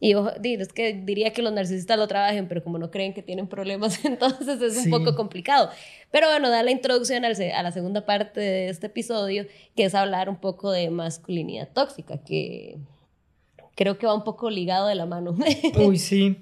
[0.02, 3.14] Y ojo, di, es que diría que los narcisistas lo trabajen, pero como no creen
[3.14, 4.90] que tienen problemas, entonces es un Sí.
[4.90, 5.70] poco complicado.
[6.10, 9.94] Pero bueno, da la introducción al a la segunda parte de este episodio, que es
[9.96, 12.78] hablar un poco de masculinidad tóxica, que
[13.80, 15.38] creo que va un poco ligado de la mano.
[15.80, 16.36] Uy, sí.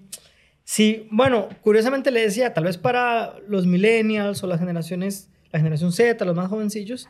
[0.63, 5.91] Sí, bueno, curiosamente le decía, tal vez para los millennials o las generaciones, la generación
[5.91, 7.08] Z, los más jovencillos,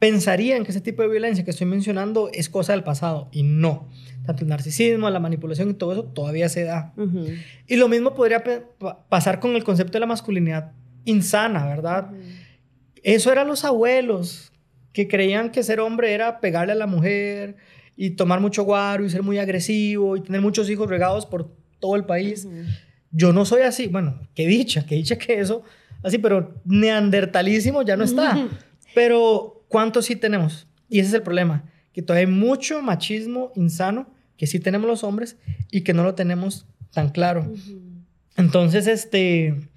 [0.00, 3.88] pensarían que ese tipo de violencia que estoy mencionando es cosa del pasado y no.
[4.26, 6.92] Tanto el narcisismo, la manipulación y todo eso todavía se da.
[7.68, 8.42] Y lo mismo podría
[9.08, 10.72] pasar con el concepto de la masculinidad
[11.04, 12.10] insana, ¿verdad?
[13.04, 14.50] Eso eran los abuelos
[14.92, 17.56] que creían que ser hombre era pegarle a la mujer
[18.02, 21.96] y tomar mucho guaro y ser muy agresivo y tener muchos hijos regados por todo
[21.96, 22.48] el país.
[23.10, 23.88] Yo no soy así.
[23.88, 25.64] Bueno, qué dicha, qué dicha que eso,
[26.02, 28.48] así, pero neandertalísimo ya no está.
[28.94, 30.66] Pero, ¿cuántos sí tenemos?
[30.88, 34.08] Y ese es el problema, que todavía hay mucho machismo insano
[34.38, 35.36] que sí tenemos los hombres
[35.70, 37.52] y que no lo tenemos tan claro.
[38.34, 39.68] Entonces, este,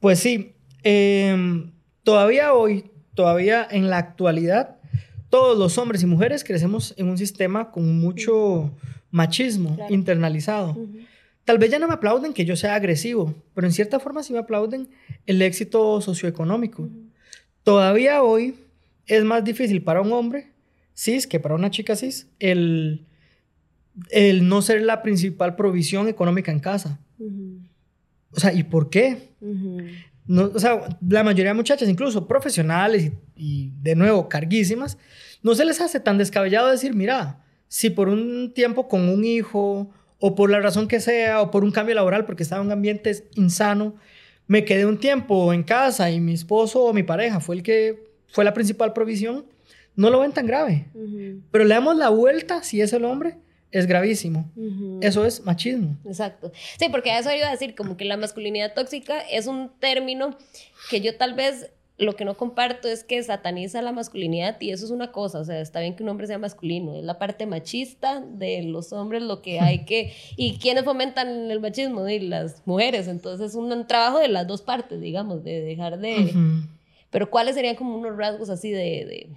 [0.00, 1.72] pues sí, em,
[2.02, 4.75] todavía hoy, todavía en la actualidad,
[5.30, 8.72] todos los hombres y mujeres crecemos en un sistema con mucho
[9.10, 9.94] machismo Claro.
[9.94, 10.76] internalizado.
[11.44, 14.32] Tal vez ya no me aplauden que yo sea agresivo, pero en cierta forma sí
[14.32, 14.88] me aplauden
[15.26, 16.88] el éxito socioeconómico.
[17.62, 18.54] Todavía hoy
[19.06, 20.48] es más difícil para un hombre
[20.94, 23.04] cis que para una chica cis el,
[24.10, 26.98] el no ser la principal provisión económica en casa.
[28.32, 29.30] O sea, ¿y por qué?
[30.26, 34.98] No, o sea, la mayoría de muchachas, incluso profesionales y, y, de nuevo carguísimas,
[35.42, 39.90] no se les hace tan descabellado decir, mira, si por un tiempo con un hijo
[40.18, 42.72] o por la razón que sea o por un cambio laboral porque estaba en un
[42.72, 43.94] ambiente insano,
[44.46, 48.06] me quedé un tiempo en casa y mi esposo o mi pareja fue el que
[48.28, 49.46] fue la principal provisión,
[49.94, 50.86] no lo ven tan grave.
[51.50, 53.38] Pero le damos la vuelta si es el hombre,
[53.72, 54.50] es gravísimo.
[55.00, 55.96] Eso es machismo.
[56.04, 56.52] Exacto.
[56.78, 60.36] Sí, porque a eso iba a decir, como que la masculinidad tóxica es un término
[60.90, 64.84] que yo tal vez lo que no comparto es que sataniza la masculinidad y eso
[64.84, 67.46] es una cosa, o sea, está bien que un hombre sea masculino, es la parte
[67.46, 70.12] machista de los hombres lo que hay que...
[70.36, 72.06] ¿Y quiénes fomentan el machismo?
[72.06, 76.34] Y las mujeres, entonces es un trabajo de las dos partes, digamos, de dejar de...
[77.10, 79.06] Pero ¿cuáles serían como unos rasgos así de...
[79.06, 79.30] de...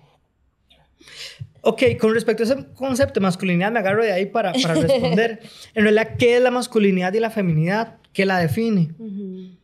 [1.61, 5.39] Ok, con respecto a ese concepto de masculinidad, me agarro de ahí para, para responder.
[5.73, 7.97] en realidad, ¿qué es la masculinidad y la feminidad?
[8.13, 8.93] ¿Qué la define?
[8.97, 9.57] Ujú.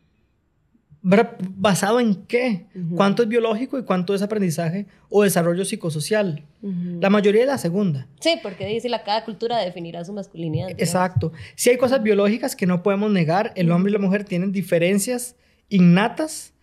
[1.02, 1.36] ¿Verdad?
[1.38, 2.66] ¿Basado en qué?
[2.74, 2.96] Ujú.
[2.96, 6.44] ¿Cuánto es biológico y cuánto es aprendizaje o desarrollo psicosocial?
[6.62, 6.98] Ujú.
[7.00, 8.08] La mayoría es la segunda.
[8.20, 10.70] Sí, porque dice la cada cultura definirá su masculinidad.
[10.70, 11.32] Exacto.
[11.54, 15.36] Si hay cosas biológicas que no podemos negar, el hombre y la mujer tienen diferencias
[15.68, 16.54] innatas,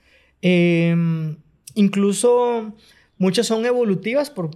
[0.42, 0.94] eh,
[1.76, 2.76] incluso
[3.24, 4.52] muchas son evolutivas por,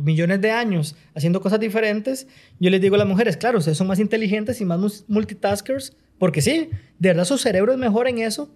[0.00, 2.28] millones de años haciendo cosas diferentes.
[2.60, 6.40] Yo les digo a las mujeres, claro, ustedes son más inteligentes y más multitaskers, porque
[6.40, 8.54] sí, de verdad su cerebro es mejor en eso.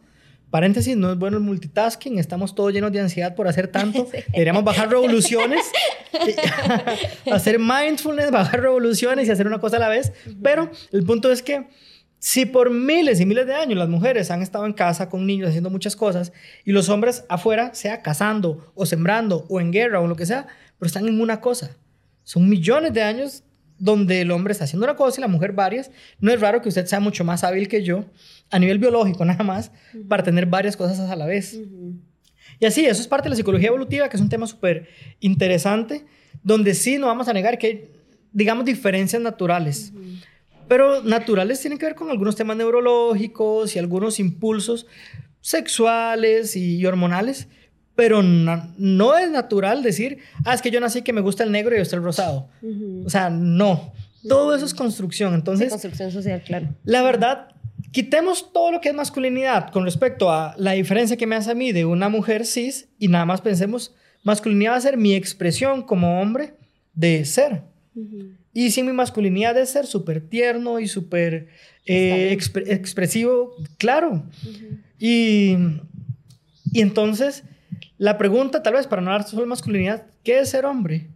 [0.50, 4.08] Paréntesis, no es bueno el multitasking, estamos todos llenos de ansiedad por hacer tanto.
[4.32, 5.60] Deberíamos bajar revoluciones,
[7.32, 10.12] hacer mindfulness, bajar revoluciones y hacer una cosa a la vez.
[10.40, 11.66] Pero el punto es que
[12.18, 15.48] si por miles y miles de años las mujeres han estado en casa con niños
[15.48, 16.32] haciendo muchas cosas
[16.64, 20.26] y los hombres afuera, sea cazando o sembrando o en guerra o en lo que
[20.26, 20.46] sea,
[20.78, 21.76] pero están en una cosa.
[22.24, 23.44] Son millones de años
[23.78, 25.90] donde el hombre está haciendo una cosa y la mujer varias.
[26.18, 28.04] No es raro que usted sea mucho más hábil que yo,
[28.50, 29.70] a nivel biológico nada más,
[30.08, 31.58] para tener varias cosas a la vez.
[32.60, 34.88] Y así, eso es parte de la psicología evolutiva, que es un tema súper
[35.20, 36.04] interesante,
[36.42, 37.90] donde sí no vamos a negar que hay,
[38.32, 39.92] digamos, diferencias naturales.
[40.68, 44.86] Pero naturales tienen que ver con algunos temas neurológicos y algunos impulsos
[45.40, 47.48] sexuales y hormonales,
[47.94, 51.50] pero na- no es natural decir, ah, es que yo nací que me gusta el
[51.52, 52.48] negro y yo el rosado.
[52.62, 53.02] Ujú.
[53.06, 53.92] O sea, no.
[54.28, 55.30] Todo eso es construcción.
[55.30, 56.68] Sí, Entonces, construcción social, claro.
[56.84, 57.48] la verdad,
[57.92, 61.54] quitemos todo lo que es masculinidad con respecto a la diferencia que me hace a
[61.54, 65.82] mí de una mujer cis y nada más pensemos, masculinidad va a ser mi expresión
[65.82, 66.54] como hombre
[66.94, 67.62] de ser.
[68.60, 71.46] Y si mi masculinidad es ser súper tierno y súper
[71.86, 74.24] eh, expre- expresivo, claro.
[74.98, 75.56] Y,
[76.72, 77.44] y entonces,
[77.98, 81.06] la pregunta tal vez para no hablar solo de masculinidad, ¿qué es ser hombre?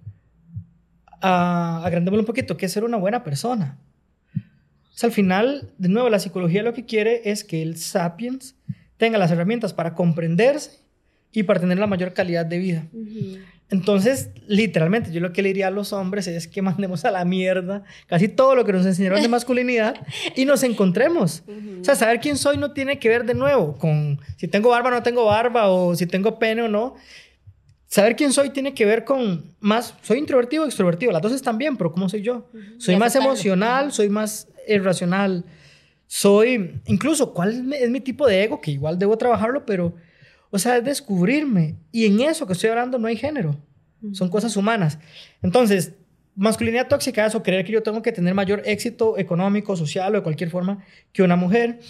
[1.21, 3.77] Ah, agrandémoslo un poquito, ¿qué es ser una buena persona?
[4.37, 8.55] O sea, al final, de nuevo, la psicología lo que quiere es que el sapiens
[8.99, 10.79] tenga las herramientas para comprenderse
[11.33, 12.87] y para tener la mayor calidad de vida.
[13.73, 17.25] Entonces, literalmente, yo lo que le diría a los hombres es que mandemos a la
[17.25, 19.95] mierda casi todo lo que nos enseñaron de masculinidad
[20.37, 21.43] y nos encontremos.
[21.81, 24.89] O sea, saber quién soy no tiene que ver de nuevo con si tengo barba
[24.89, 26.97] o no tengo barba o si tengo pene o no.
[27.87, 31.57] saber quién soy tiene que ver con más, soy introvertido o extrovertido, las dos están
[31.57, 32.51] bien, pero ¿cómo soy yo?
[32.77, 35.47] Soy más emocional, soy más irracional,
[36.07, 38.61] soy, incluso, ¿cuál es mi tipo de ego?
[38.61, 39.95] Que igual debo trabajarlo, pero,
[40.53, 41.77] o sea, es descubrirme.
[41.91, 43.57] Y en eso que estoy hablando no hay género,
[44.13, 44.99] son cosas humanas.
[45.43, 45.95] Entonces,
[46.37, 50.19] masculinidad tóxica es o creer que yo tengo que tener mayor éxito económico, social o
[50.19, 51.81] de cualquier forma que una mujer.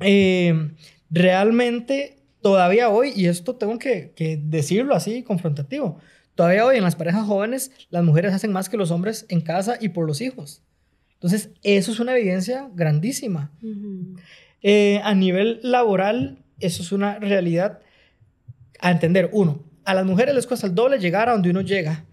[0.00, 0.72] Eh,
[1.08, 6.00] realmente todavía hoy, y esto tengo que, decirlo así, confrontativo,
[6.34, 9.78] todavía hoy en las parejas jóvenes las mujeres hacen más que los hombres en casa
[9.80, 10.62] y por los hijos.
[11.12, 13.52] Entonces, eso es una evidencia grandísima.
[14.62, 17.78] Eh, a nivel laboral, eso es una realidad
[18.84, 19.30] a entender.
[19.32, 22.04] Uno, a las mujeres les cuesta el doble llegar a donde uno llega.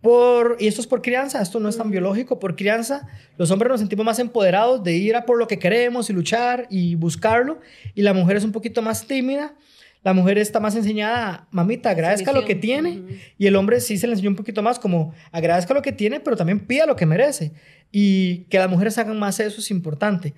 [0.00, 3.70] Por, y esto es por crianza, esto no es tan biológico, por crianza, los hombres
[3.70, 7.60] nos sentimos más empoderados de ir a por lo que queremos y luchar y buscarlo,
[7.94, 9.54] y la mujer es un poquito más tímida,
[10.02, 13.00] la mujer está más enseñada, mamita, agradezca lo que tiene,
[13.38, 16.18] y el hombre sí se le enseñó un poquito más como agradezca lo que tiene,
[16.18, 17.52] pero también pida lo que merece,
[17.92, 20.34] y que las mujeres hagan más eso es importante.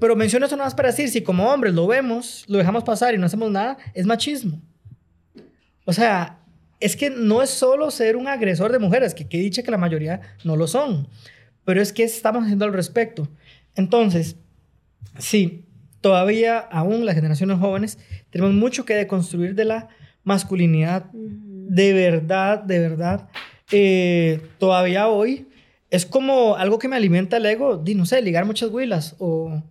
[0.00, 3.14] pero menciono eso nada más para decir, si como hombres lo vemos, lo dejamos pasar
[3.14, 4.60] y no hacemos nada, es machismo.
[5.86, 6.40] O sea,
[6.78, 9.78] es que no es solo ser un agresor de mujeres, que, que dicha que la
[9.78, 11.08] mayoría no lo son,
[11.64, 13.28] pero es que estamos haciendo al respecto.
[13.74, 14.36] Entonces,
[15.18, 15.64] sí,
[16.02, 17.98] todavía aún las generaciones jóvenes
[18.30, 19.88] tenemos mucho que deconstruir de la
[20.22, 21.06] masculinidad.
[21.12, 23.28] De verdad, de verdad.
[23.72, 25.48] Eh, todavía hoy
[25.90, 29.62] es como algo que me alimenta el ego, di, no sé, ligar muchas huilas o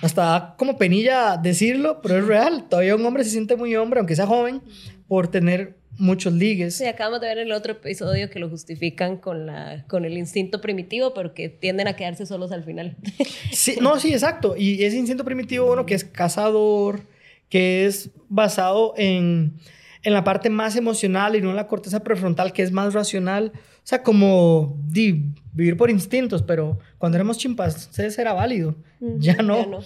[0.00, 2.66] hasta como penilla decirlo, pero es real.
[2.68, 4.62] Todavía un hombre se siente muy hombre, aunque sea joven,
[5.08, 6.76] por tener muchos ligues.
[6.76, 10.60] Sí, acabamos de ver el otro episodio que lo justifican con, la, con el instinto
[10.60, 12.96] primitivo, pero que tienden a quedarse solos al final.
[13.50, 14.54] Sí, no, sí, exacto.
[14.56, 17.00] Y ese instinto primitivo, bueno, que es cazador,
[17.48, 19.54] que es basado en,
[20.02, 23.52] en la parte más emocional y no en la corteza prefrontal, que es más racional.
[23.54, 28.76] O sea, como vivir por instintos, pero cuando éramos chimpancés era válido,
[29.18, 29.80] ya no.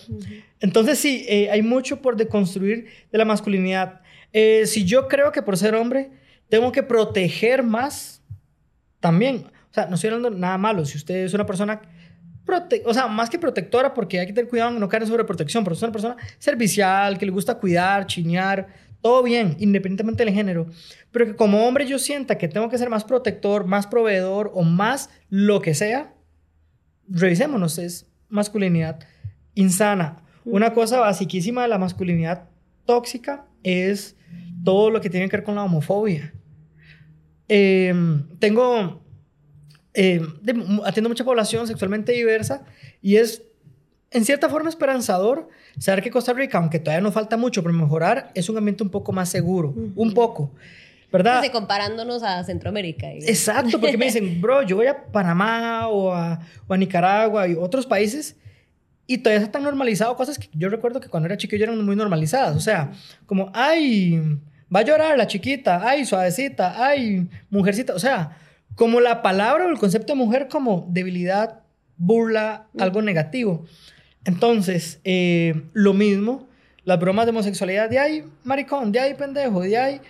[0.61, 4.01] Entonces sí, eh, hay mucho por deconstruir de la masculinidad.
[4.33, 6.11] Eh, si yo creo que por ser hombre
[6.49, 8.23] tengo que proteger más,
[9.01, 10.85] también, o sea, no estoy hablando nada malo.
[10.85, 11.83] Si usted es una persona,
[12.85, 15.75] o sea, más que protectora, porque hay que tener cuidado no caer en sobreprotección, pero
[15.75, 18.69] es una persona servicial, que le gusta cuidar, chinear,
[19.01, 20.67] todo bien, independientemente del género.
[21.11, 24.63] Pero que como hombre yo sienta que tengo que ser más protector, más proveedor o
[24.63, 26.15] más lo que sea,
[27.09, 29.01] revisémonos, es masculinidad
[29.55, 30.23] insana.
[30.45, 32.49] Una cosa basiquísima de la masculinidad
[32.87, 34.17] tóxica es
[34.65, 36.33] todo lo que tiene que ver con la homofobia.
[37.49, 39.03] Em, tengo,
[39.95, 40.21] eh,
[40.85, 42.65] atiendo mucha población sexualmente diversa
[43.01, 43.43] y es
[44.11, 45.49] en cierta forma esperanzador
[45.79, 48.91] saber que Costa Rica, aunque todavía nos falta mucho por mejorar, es un ambiente un
[48.91, 50.53] poco más seguro, un poco.
[51.11, 51.45] ¿Verdad?
[51.53, 53.13] comparándonos a Centroamérica.
[53.13, 57.55] Exacto, porque me dicen, bro, yo voy a Panamá o a, o a Nicaragua y
[57.55, 58.37] otros países
[59.07, 61.97] y todavía está tan normalizado cosas que yo recuerdo que cuando era chiquillo eran muy
[61.97, 62.57] normalizadas.
[62.57, 62.93] O sea,
[63.27, 64.39] como, ay,
[64.75, 67.95] va a llorar la chiquita, ay, suavecita, ay, mujercita.
[67.95, 68.39] O sea,
[68.75, 71.61] como la palabra o el concepto de mujer como debilidad,
[71.97, 73.65] burla, algo negativo.
[74.25, 76.49] Entonces, eh, lo mismo,
[76.85, 80.01] las bromas de homosexualidad, de ay, maricón, de ay, pendejo, de ay.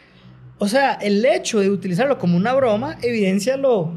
[0.58, 3.94] O sea, el hecho de utilizarlo como una broma evidencia lo,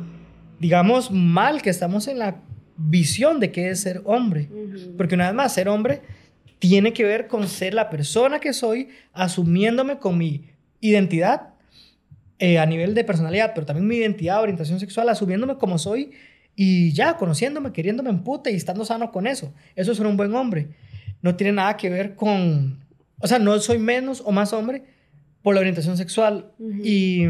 [0.59, 2.41] digamos, mal que estamos en la
[2.75, 4.49] visión de qué es ser hombre.
[4.97, 6.01] Porque una vez más, ser hombre
[6.57, 11.53] tiene que ver con ser la persona que soy, asumiéndome con mi identidad
[12.39, 16.11] eh, a nivel de personalidad, pero también mi identidad, orientación sexual, asumiéndome como soy
[16.55, 19.53] y ya, conociéndome, queriéndome en puta y estando sano con eso.
[19.75, 20.69] Eso es ser un buen hombre.
[21.21, 22.83] No tiene nada que ver con,
[23.19, 24.83] o sea, no soy menos o más hombre
[25.41, 26.51] por la orientación sexual.
[26.83, 27.25] Y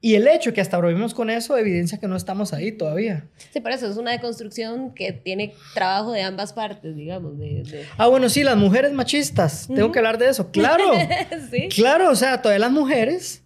[0.00, 3.26] y el hecho que hasta ahora vivimos con eso evidencia que no estamos ahí todavía.
[3.52, 7.34] Sí, por eso es una deconstrucción que tiene trabajo de ambas partes, digamos.
[7.96, 9.66] Ah, bueno, sí, las mujeres machistas.
[9.66, 10.52] Tengo que hablar de eso.
[10.52, 10.84] Claro.
[11.50, 11.68] sí.
[11.70, 13.42] Claro, o sea, todavía las mujeres,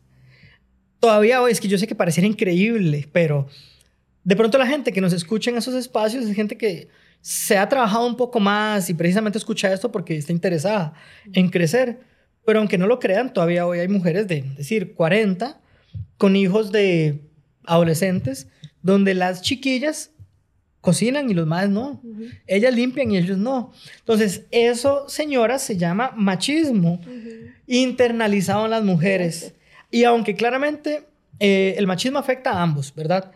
[1.00, 3.48] todavía hoy, es que yo sé que pareciera increíble, pero
[4.22, 6.88] de pronto la gente que nos escucha en esos espacios es gente que
[7.22, 10.92] se ha trabajado un poco más y precisamente escucha esto porque está interesada
[11.32, 12.00] en crecer.
[12.44, 15.61] Pero aunque no lo crean, todavía hoy hay mujeres de, decir, 40
[16.22, 17.18] con hijos de
[17.64, 18.46] adolescentes,
[18.80, 20.12] donde las chiquillas
[20.80, 22.00] cocinan y los madres no.
[22.46, 23.72] Ellas limpian y ellos no.
[23.98, 27.00] Entonces, eso, señoras, se llama machismo
[27.66, 29.54] internalizado en las mujeres.
[29.90, 31.08] Y aunque claramente
[31.40, 33.32] eh, el machismo afecta a ambos, ¿verdad?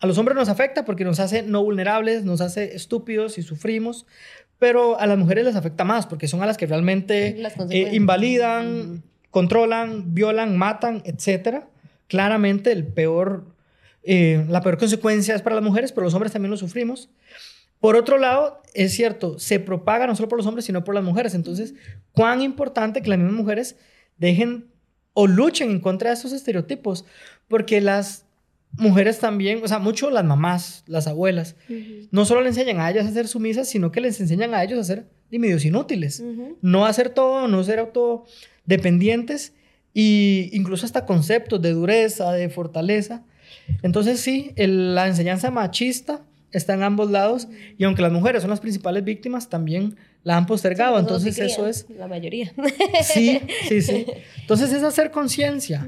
[0.00, 4.06] A los hombres nos afecta porque nos hace no vulnerables, nos hace estúpidos y sufrimos,
[4.58, 7.36] pero a las mujeres les afecta más porque son a las que realmente
[7.68, 11.64] eh, invalidan, controlan, violan, matan, etc.
[12.08, 13.44] Claramente el peor,
[14.02, 17.10] eh, la peor consecuencia es para las mujeres, pero los hombres también lo sufrimos.
[17.80, 21.04] Por otro lado, es cierto, se propaga no solo por los hombres, sino por las
[21.04, 21.34] mujeres.
[21.34, 21.74] Entonces,
[22.12, 23.76] cuán importante que las mismas mujeres
[24.16, 24.66] dejen
[25.12, 27.04] o luchen en contra de esos estereotipos,
[27.48, 28.26] porque las
[28.72, 31.56] mujeres también, o sea, mucho las mamás, las abuelas,
[32.10, 34.78] no solo le enseñan a ellas a ser sumisas, sino que les enseñan a ellos
[34.78, 36.22] a ser medios inútiles,
[36.60, 39.52] no hacer todo, no ser autodependientes
[39.94, 43.22] y incluso hasta conceptos de dureza, de fortaleza.
[43.82, 46.22] Entonces sí, la enseñanza machista
[46.58, 47.48] está en ambos lados
[47.78, 50.98] y aunque las mujeres son las principales víctimas, también la han postergado.
[50.98, 51.86] Entonces eso es...
[51.98, 52.52] La mayoría.
[53.02, 54.06] Sí, sí, sí.
[54.40, 55.86] Entonces es hacer conciencia,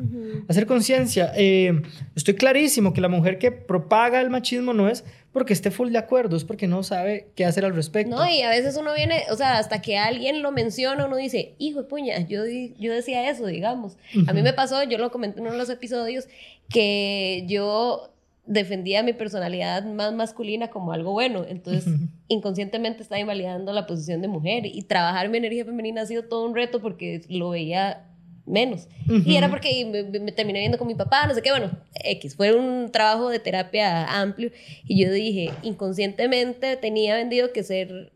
[0.49, 1.33] hacer conciencia.
[1.35, 1.83] Eh,
[2.15, 5.99] estoy clarísimo que la mujer que propaga el machismo no es porque esté full de
[5.99, 8.17] acuerdo, es porque no sabe qué hacer al respecto.
[8.17, 11.55] No, y a veces uno viene, o sea, hasta que alguien lo menciona, uno dice,
[11.59, 12.45] hijo de puña, yo,
[12.79, 13.99] yo decía eso, digamos.
[14.27, 16.27] A mí me pasó, yo lo comenté en uno de los episodios,
[16.71, 18.16] que yo
[18.47, 21.45] defendía mi personalidad más masculina como algo bueno.
[21.49, 21.93] Entonces,
[22.29, 26.47] inconscientemente estaba invalidando la posición de mujer y trabajar mi energía femenina ha sido todo
[26.47, 28.07] un reto porque lo veía
[28.47, 28.89] menos.
[29.25, 29.85] Y era porque
[30.21, 33.39] me, terminé viendo con mi papá, no sé qué, bueno, X, fue un trabajo de
[33.39, 34.51] terapia amplio
[34.85, 38.13] y yo dije, inconscientemente tenía vendido que ser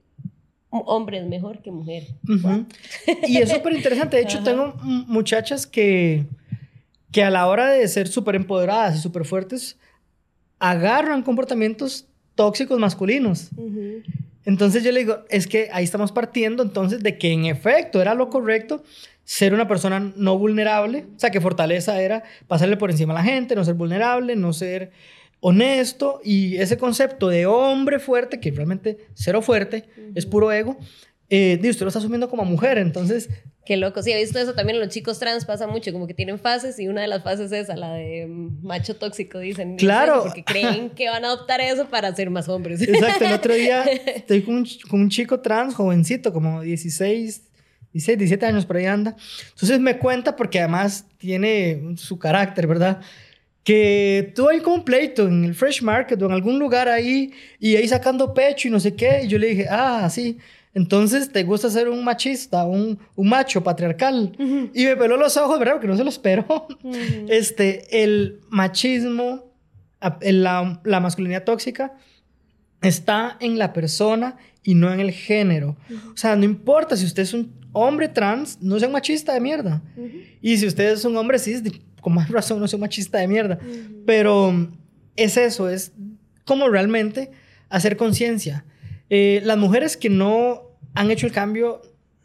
[0.71, 2.05] hombre es mejor que mujer.
[3.27, 6.27] Y es súper interesante, de hecho tengo muchachas que,
[7.11, 9.79] que a la hora de ser súper empoderadas y súper fuertes,
[10.61, 12.07] agarran comportamientos
[12.37, 13.49] tóxicos masculinos.
[14.45, 18.15] Entonces yo le digo, es que ahí estamos partiendo entonces de que en efecto era
[18.15, 18.85] lo correcto
[19.25, 23.23] ser una persona no vulnerable, o sea, que fortaleza era pasarle por encima a la
[23.23, 24.91] gente, no ser vulnerable, no ser
[25.41, 29.85] honesto y ese concepto de hombre fuerte, que realmente cero fuerte,
[30.15, 30.79] es puro ego,
[31.31, 33.31] eh, usted lo está asumiendo como mujer, entonces...
[33.65, 36.15] Qué loco, sí, he visto eso también en los chicos trans, pasa mucho, como que
[36.15, 38.27] tienen fases y una de las fases es esa, la de
[38.63, 39.77] macho tóxico, dicen.
[39.77, 40.25] Claro.
[40.25, 42.83] Porque creen que van a adoptar eso para ser más hombres.
[42.89, 43.85] Exacto, el otro día
[44.17, 47.43] estoy con un, con un chico trans, jovencito, como 16,
[47.93, 49.15] 16, 17 años por ahí anda.
[49.51, 53.01] Entonces me cuenta, porque además tiene su carácter, ¿verdad?
[53.63, 57.87] que tuvo ahí pleito en el Fresh Market o en algún lugar ahí y ahí
[57.87, 59.23] sacando pecho y no sé qué.
[59.25, 60.39] Y yo le dije, ah, sí.
[60.73, 64.33] Entonces, ¿te gusta ser un machista, un, un macho patriarcal?
[64.73, 65.75] Y me peló los ojos, ¿verdad?
[65.75, 66.69] Porque no se lo espero.
[67.29, 69.53] este, el machismo,
[70.21, 71.95] la, la, masculinidad tóxica,
[72.83, 75.77] está en la persona y no en el género.
[76.13, 79.41] O sea, no importa si usted es un hombre trans, no sea un machista de
[79.41, 79.83] mierda.
[80.41, 81.63] Y si usted es un hombre cis,
[82.01, 83.59] con más razón no sea un machista de mierda.
[84.07, 84.69] Pero
[85.17, 85.93] es eso, es
[86.45, 87.33] como realmente
[87.69, 88.65] hacer conciencia.
[89.11, 90.63] Eh, las mujeres que no
[90.95, 91.83] han hecho el cambio,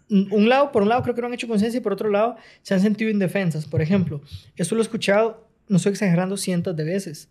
[0.10, 2.36] un lado, por un lado creo que no han hecho conciencia y por otro lado
[2.62, 3.66] se han sentido indefensas.
[3.66, 4.22] Por ejemplo,
[4.56, 7.30] esto lo he escuchado, no estoy exagerando, cientos de veces.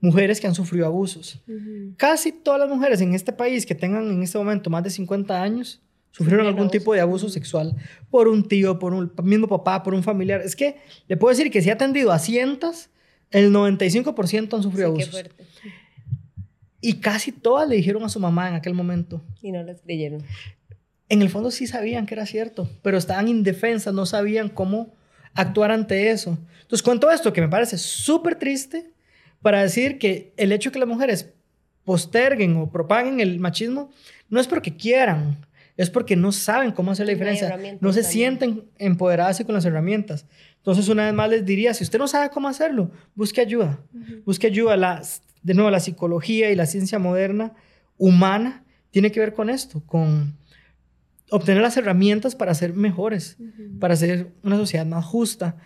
[0.00, 1.42] Mujeres que han sufrido abusos.
[1.96, 5.40] Casi todas las mujeres en este país que tengan en este momento más de 50
[5.40, 5.80] años
[6.10, 7.74] sufrieron algún tipo de abuso sexual
[8.10, 10.40] por un tío, por un mismo papá, por un familiar.
[10.42, 10.76] Es que
[11.08, 12.90] le puedo decir que si ha atendido a cientos,
[13.30, 15.24] el 95% han sufrido sí, abusos.
[16.86, 19.22] Y casi todas le dijeron a su mamá en aquel momento.
[19.40, 20.22] Y no les creyeron.
[21.08, 24.92] En el fondo sí sabían que era cierto, pero estaban indefensas, no sabían cómo
[25.32, 26.36] actuar ante eso.
[26.60, 28.92] Entonces cuento esto que me parece súper triste
[29.40, 31.30] para decir que el hecho de que las mujeres
[31.84, 33.90] posterguen o propaguen el machismo
[34.28, 35.46] no es porque quieran,
[35.78, 40.26] es porque no saben cómo hacer la diferencia, no se sienten empoderadas con las herramientas.
[40.58, 43.80] Entonces, una vez más les diría, si usted no sabe cómo hacerlo, busque ayuda.
[44.26, 44.76] Busque ayuda.
[44.76, 47.52] Las, de nuevo, la psicología y la ciencia moderna
[47.98, 50.36] humana tiene que ver con esto, con
[51.30, 53.36] obtener las herramientas para ser mejores,
[53.78, 55.56] para ser una sociedad más justa.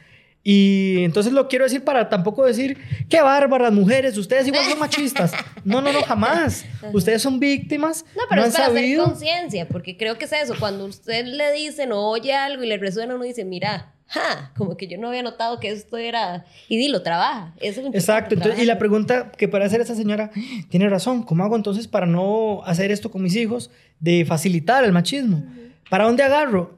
[0.42, 5.32] Y entonces lo quiero decir para tampoco decir, qué bárbaras mujeres, ustedes igual son machistas.
[5.64, 6.64] No, no, no, jamás.
[6.92, 8.04] Ustedes son víctimas.
[8.16, 10.54] No, pero es para hacer conciencia, porque creo que es eso.
[10.58, 14.76] Cuando usted le dice o oye algo y le resuena, uno dice, mira, ja, como
[14.76, 17.54] que yo no había notado que esto era, y dilo, trabaja.
[17.60, 20.30] Eso es Exacto, y la pregunta que para hacer esa señora,
[20.70, 24.92] tiene razón, ¿cómo hago entonces para no hacer esto con mis hijos, de facilitar el
[24.92, 25.44] machismo?
[25.90, 26.74] ¿Para dónde agarro?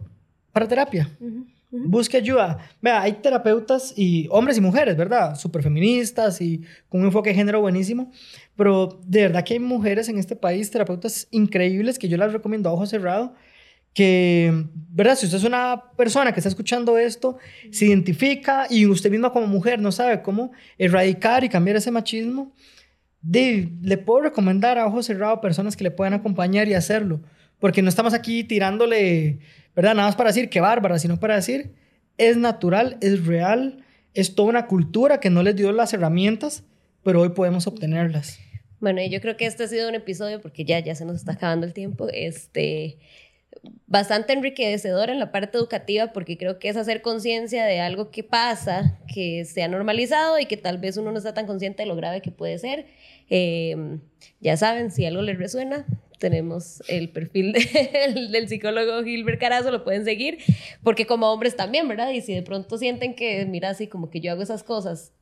[0.52, 1.08] Para terapia.
[1.70, 2.58] Busque ayuda.
[2.82, 5.36] Vea, hay terapeutas y hombres y mujeres, ¿verdad?
[5.36, 8.10] Súper feministas y con un enfoque de género buenísimo.
[8.56, 12.68] Pero de verdad que hay mujeres en este país, terapeutas increíbles, que yo las recomiendo
[12.68, 13.34] a ojo cerrado
[13.92, 15.16] que, ¿verdad?
[15.16, 17.38] Si usted es una persona que está escuchando esto,
[17.70, 22.54] se identifica y usted misma como mujer no sabe cómo erradicar y cambiar ese machismo,
[23.22, 27.20] de, le puedo recomendar a ojos cerrados personas que le puedan acompañar y hacerlo,
[27.58, 29.40] porque no estamos aquí tirándole,
[29.74, 29.94] ¿verdad?
[29.94, 31.74] Nada más para decir que bárbara, sino para decir,
[32.16, 33.84] es natural, es real,
[34.14, 36.64] es toda una cultura que no les dio las herramientas,
[37.02, 38.38] pero hoy podemos obtenerlas.
[38.80, 41.32] Bueno, yo creo que este ha sido un episodio, porque ya, ya se nos está
[41.32, 42.98] acabando el tiempo, este,
[43.86, 48.22] bastante enriquecedor en la parte educativa, porque creo que es hacer conciencia de algo que
[48.22, 51.88] pasa, que se ha normalizado y que tal vez uno no está tan consciente de
[51.88, 52.86] lo grave que puede ser.
[53.28, 53.98] Eh,
[54.40, 55.86] ya saben, si algo les resuena,
[56.18, 57.52] tenemos el perfil
[58.30, 60.38] del psicólogo Gilbert Carazo, lo pueden seguir,
[60.84, 62.10] porque como hombres también, ¿verdad?
[62.10, 65.12] Y si de pronto sienten que, mira, así como que yo hago esas cosas,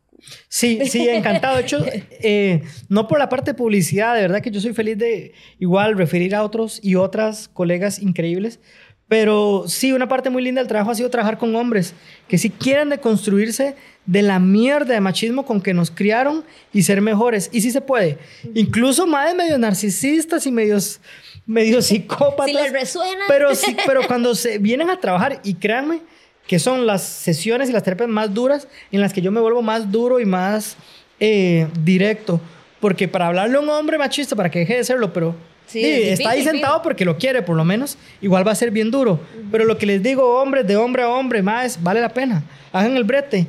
[0.48, 1.56] Sí, sí, encantado.
[1.56, 1.84] De hecho,
[2.22, 5.96] eh, no por la parte de publicidad, de verdad que yo soy feliz de igual
[5.96, 8.60] referir a otros y otras colegas increíbles.
[9.08, 11.94] Pero sí, una parte muy linda del trabajo ha sido trabajar con hombres
[12.28, 16.44] que si quieren deconstruirse de la mierda de machismo con que nos criaron
[16.74, 17.48] y ser mejores.
[17.50, 18.18] Y sí se puede.
[18.54, 21.00] Incluso más medio narcisistas y medios,
[21.46, 22.46] medio psicópatas.
[22.48, 23.24] Si les resuena.
[23.28, 26.00] Pero, sí, pero cuando se vienen a trabajar, y créanme,
[26.48, 29.60] que son las sesiones y las terapias más duras en las que yo me vuelvo
[29.60, 30.76] más duro y más
[31.20, 32.40] eh, directo.
[32.80, 35.34] Porque para hablarle a un hombre machista, para que deje de serlo, pero
[35.66, 38.90] sí, está ahí sentado porque lo quiere, por lo menos, igual va a ser bien
[38.90, 39.20] duro.
[39.52, 42.42] Pero lo que les digo, hombres, de hombre a hombre, más, vale la pena.
[42.72, 43.46] Hagan el brete.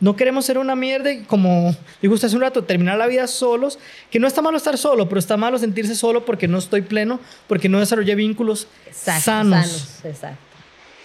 [0.00, 3.78] No queremos ser una mierda como dijo usted hace un rato, terminar la vida solos,
[4.10, 7.20] que no está malo estar solo, pero está malo sentirse solo porque no estoy pleno,
[7.46, 9.22] porque no desarrollé vínculos sanos.
[9.22, 10.00] sanos.
[10.04, 10.49] Exacto.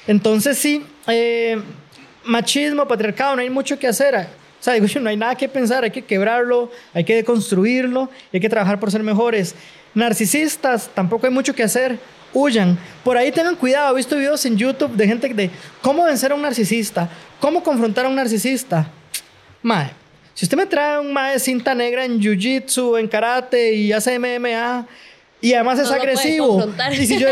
[0.07, 1.61] Entonces sí, eh,
[2.23, 4.27] machismo, patriarcado, no hay mucho que hacer.
[4.57, 8.39] O sea, digo no hay nada que pensar, hay que quebrarlo, hay que deconstruirlo, hay
[8.39, 9.53] que trabajar por ser mejores.
[9.93, 11.99] Narcisistas, tampoco hay mucho que hacer,
[12.33, 12.75] huyan.
[13.03, 15.51] Por ahí tengan cuidado, he visto videos en YouTube de gente de
[15.83, 17.07] cómo vencer a un narcisista,
[17.39, 18.87] cómo confrontar a un narcisista.
[19.61, 19.91] Mae,
[20.33, 24.19] si usted me trae un mae de cinta negra en jiu-jitsu, en karate y hace
[24.19, 24.85] MMA,
[25.45, 26.67] y además es agresivo.
[26.91, 27.27] Y si yo,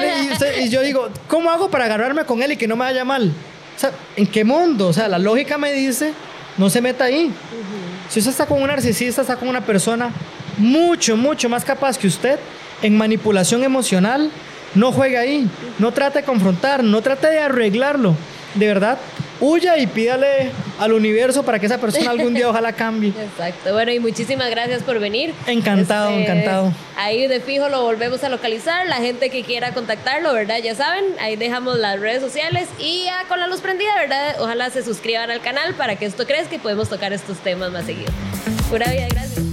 [0.62, 3.34] y yo digo, ¿cómo hago para agarrarme con él y que no me vaya mal?
[3.76, 4.90] O sea, ¿en qué mundo?
[4.90, 6.14] O sea, la lógica me dice,
[6.60, 7.34] no se meta ahí.
[8.10, 10.12] Si usted está con un narcisista, está con una persona
[10.60, 12.38] mucho, mucho más capaz que usted
[12.84, 14.30] en manipulación emocional,
[14.76, 15.50] no juegue ahí.
[15.80, 18.16] No trate de confrontar, no trate de arreglarlo.
[18.54, 19.00] De verdad,
[19.40, 23.10] huya y pídale al universo para que esa persona algún día ojalá cambie.
[23.20, 23.74] Exacto.
[23.74, 25.34] Bueno, y muchísimas gracias por venir.
[25.48, 26.74] Encantado, este, encantado.
[26.98, 28.88] Ahí de fijo lo volvemos a localizar.
[28.88, 30.58] La gente que quiera contactarlo, ¿verdad?
[30.64, 34.36] Ya saben, ahí dejamos las redes sociales y ya con la luz prendida, ¿verdad?
[34.40, 37.86] Ojalá se suscriban al canal para que esto crezca y podemos tocar estos temas más
[37.86, 38.12] seguido.
[38.70, 39.53] Pura vida, gracias.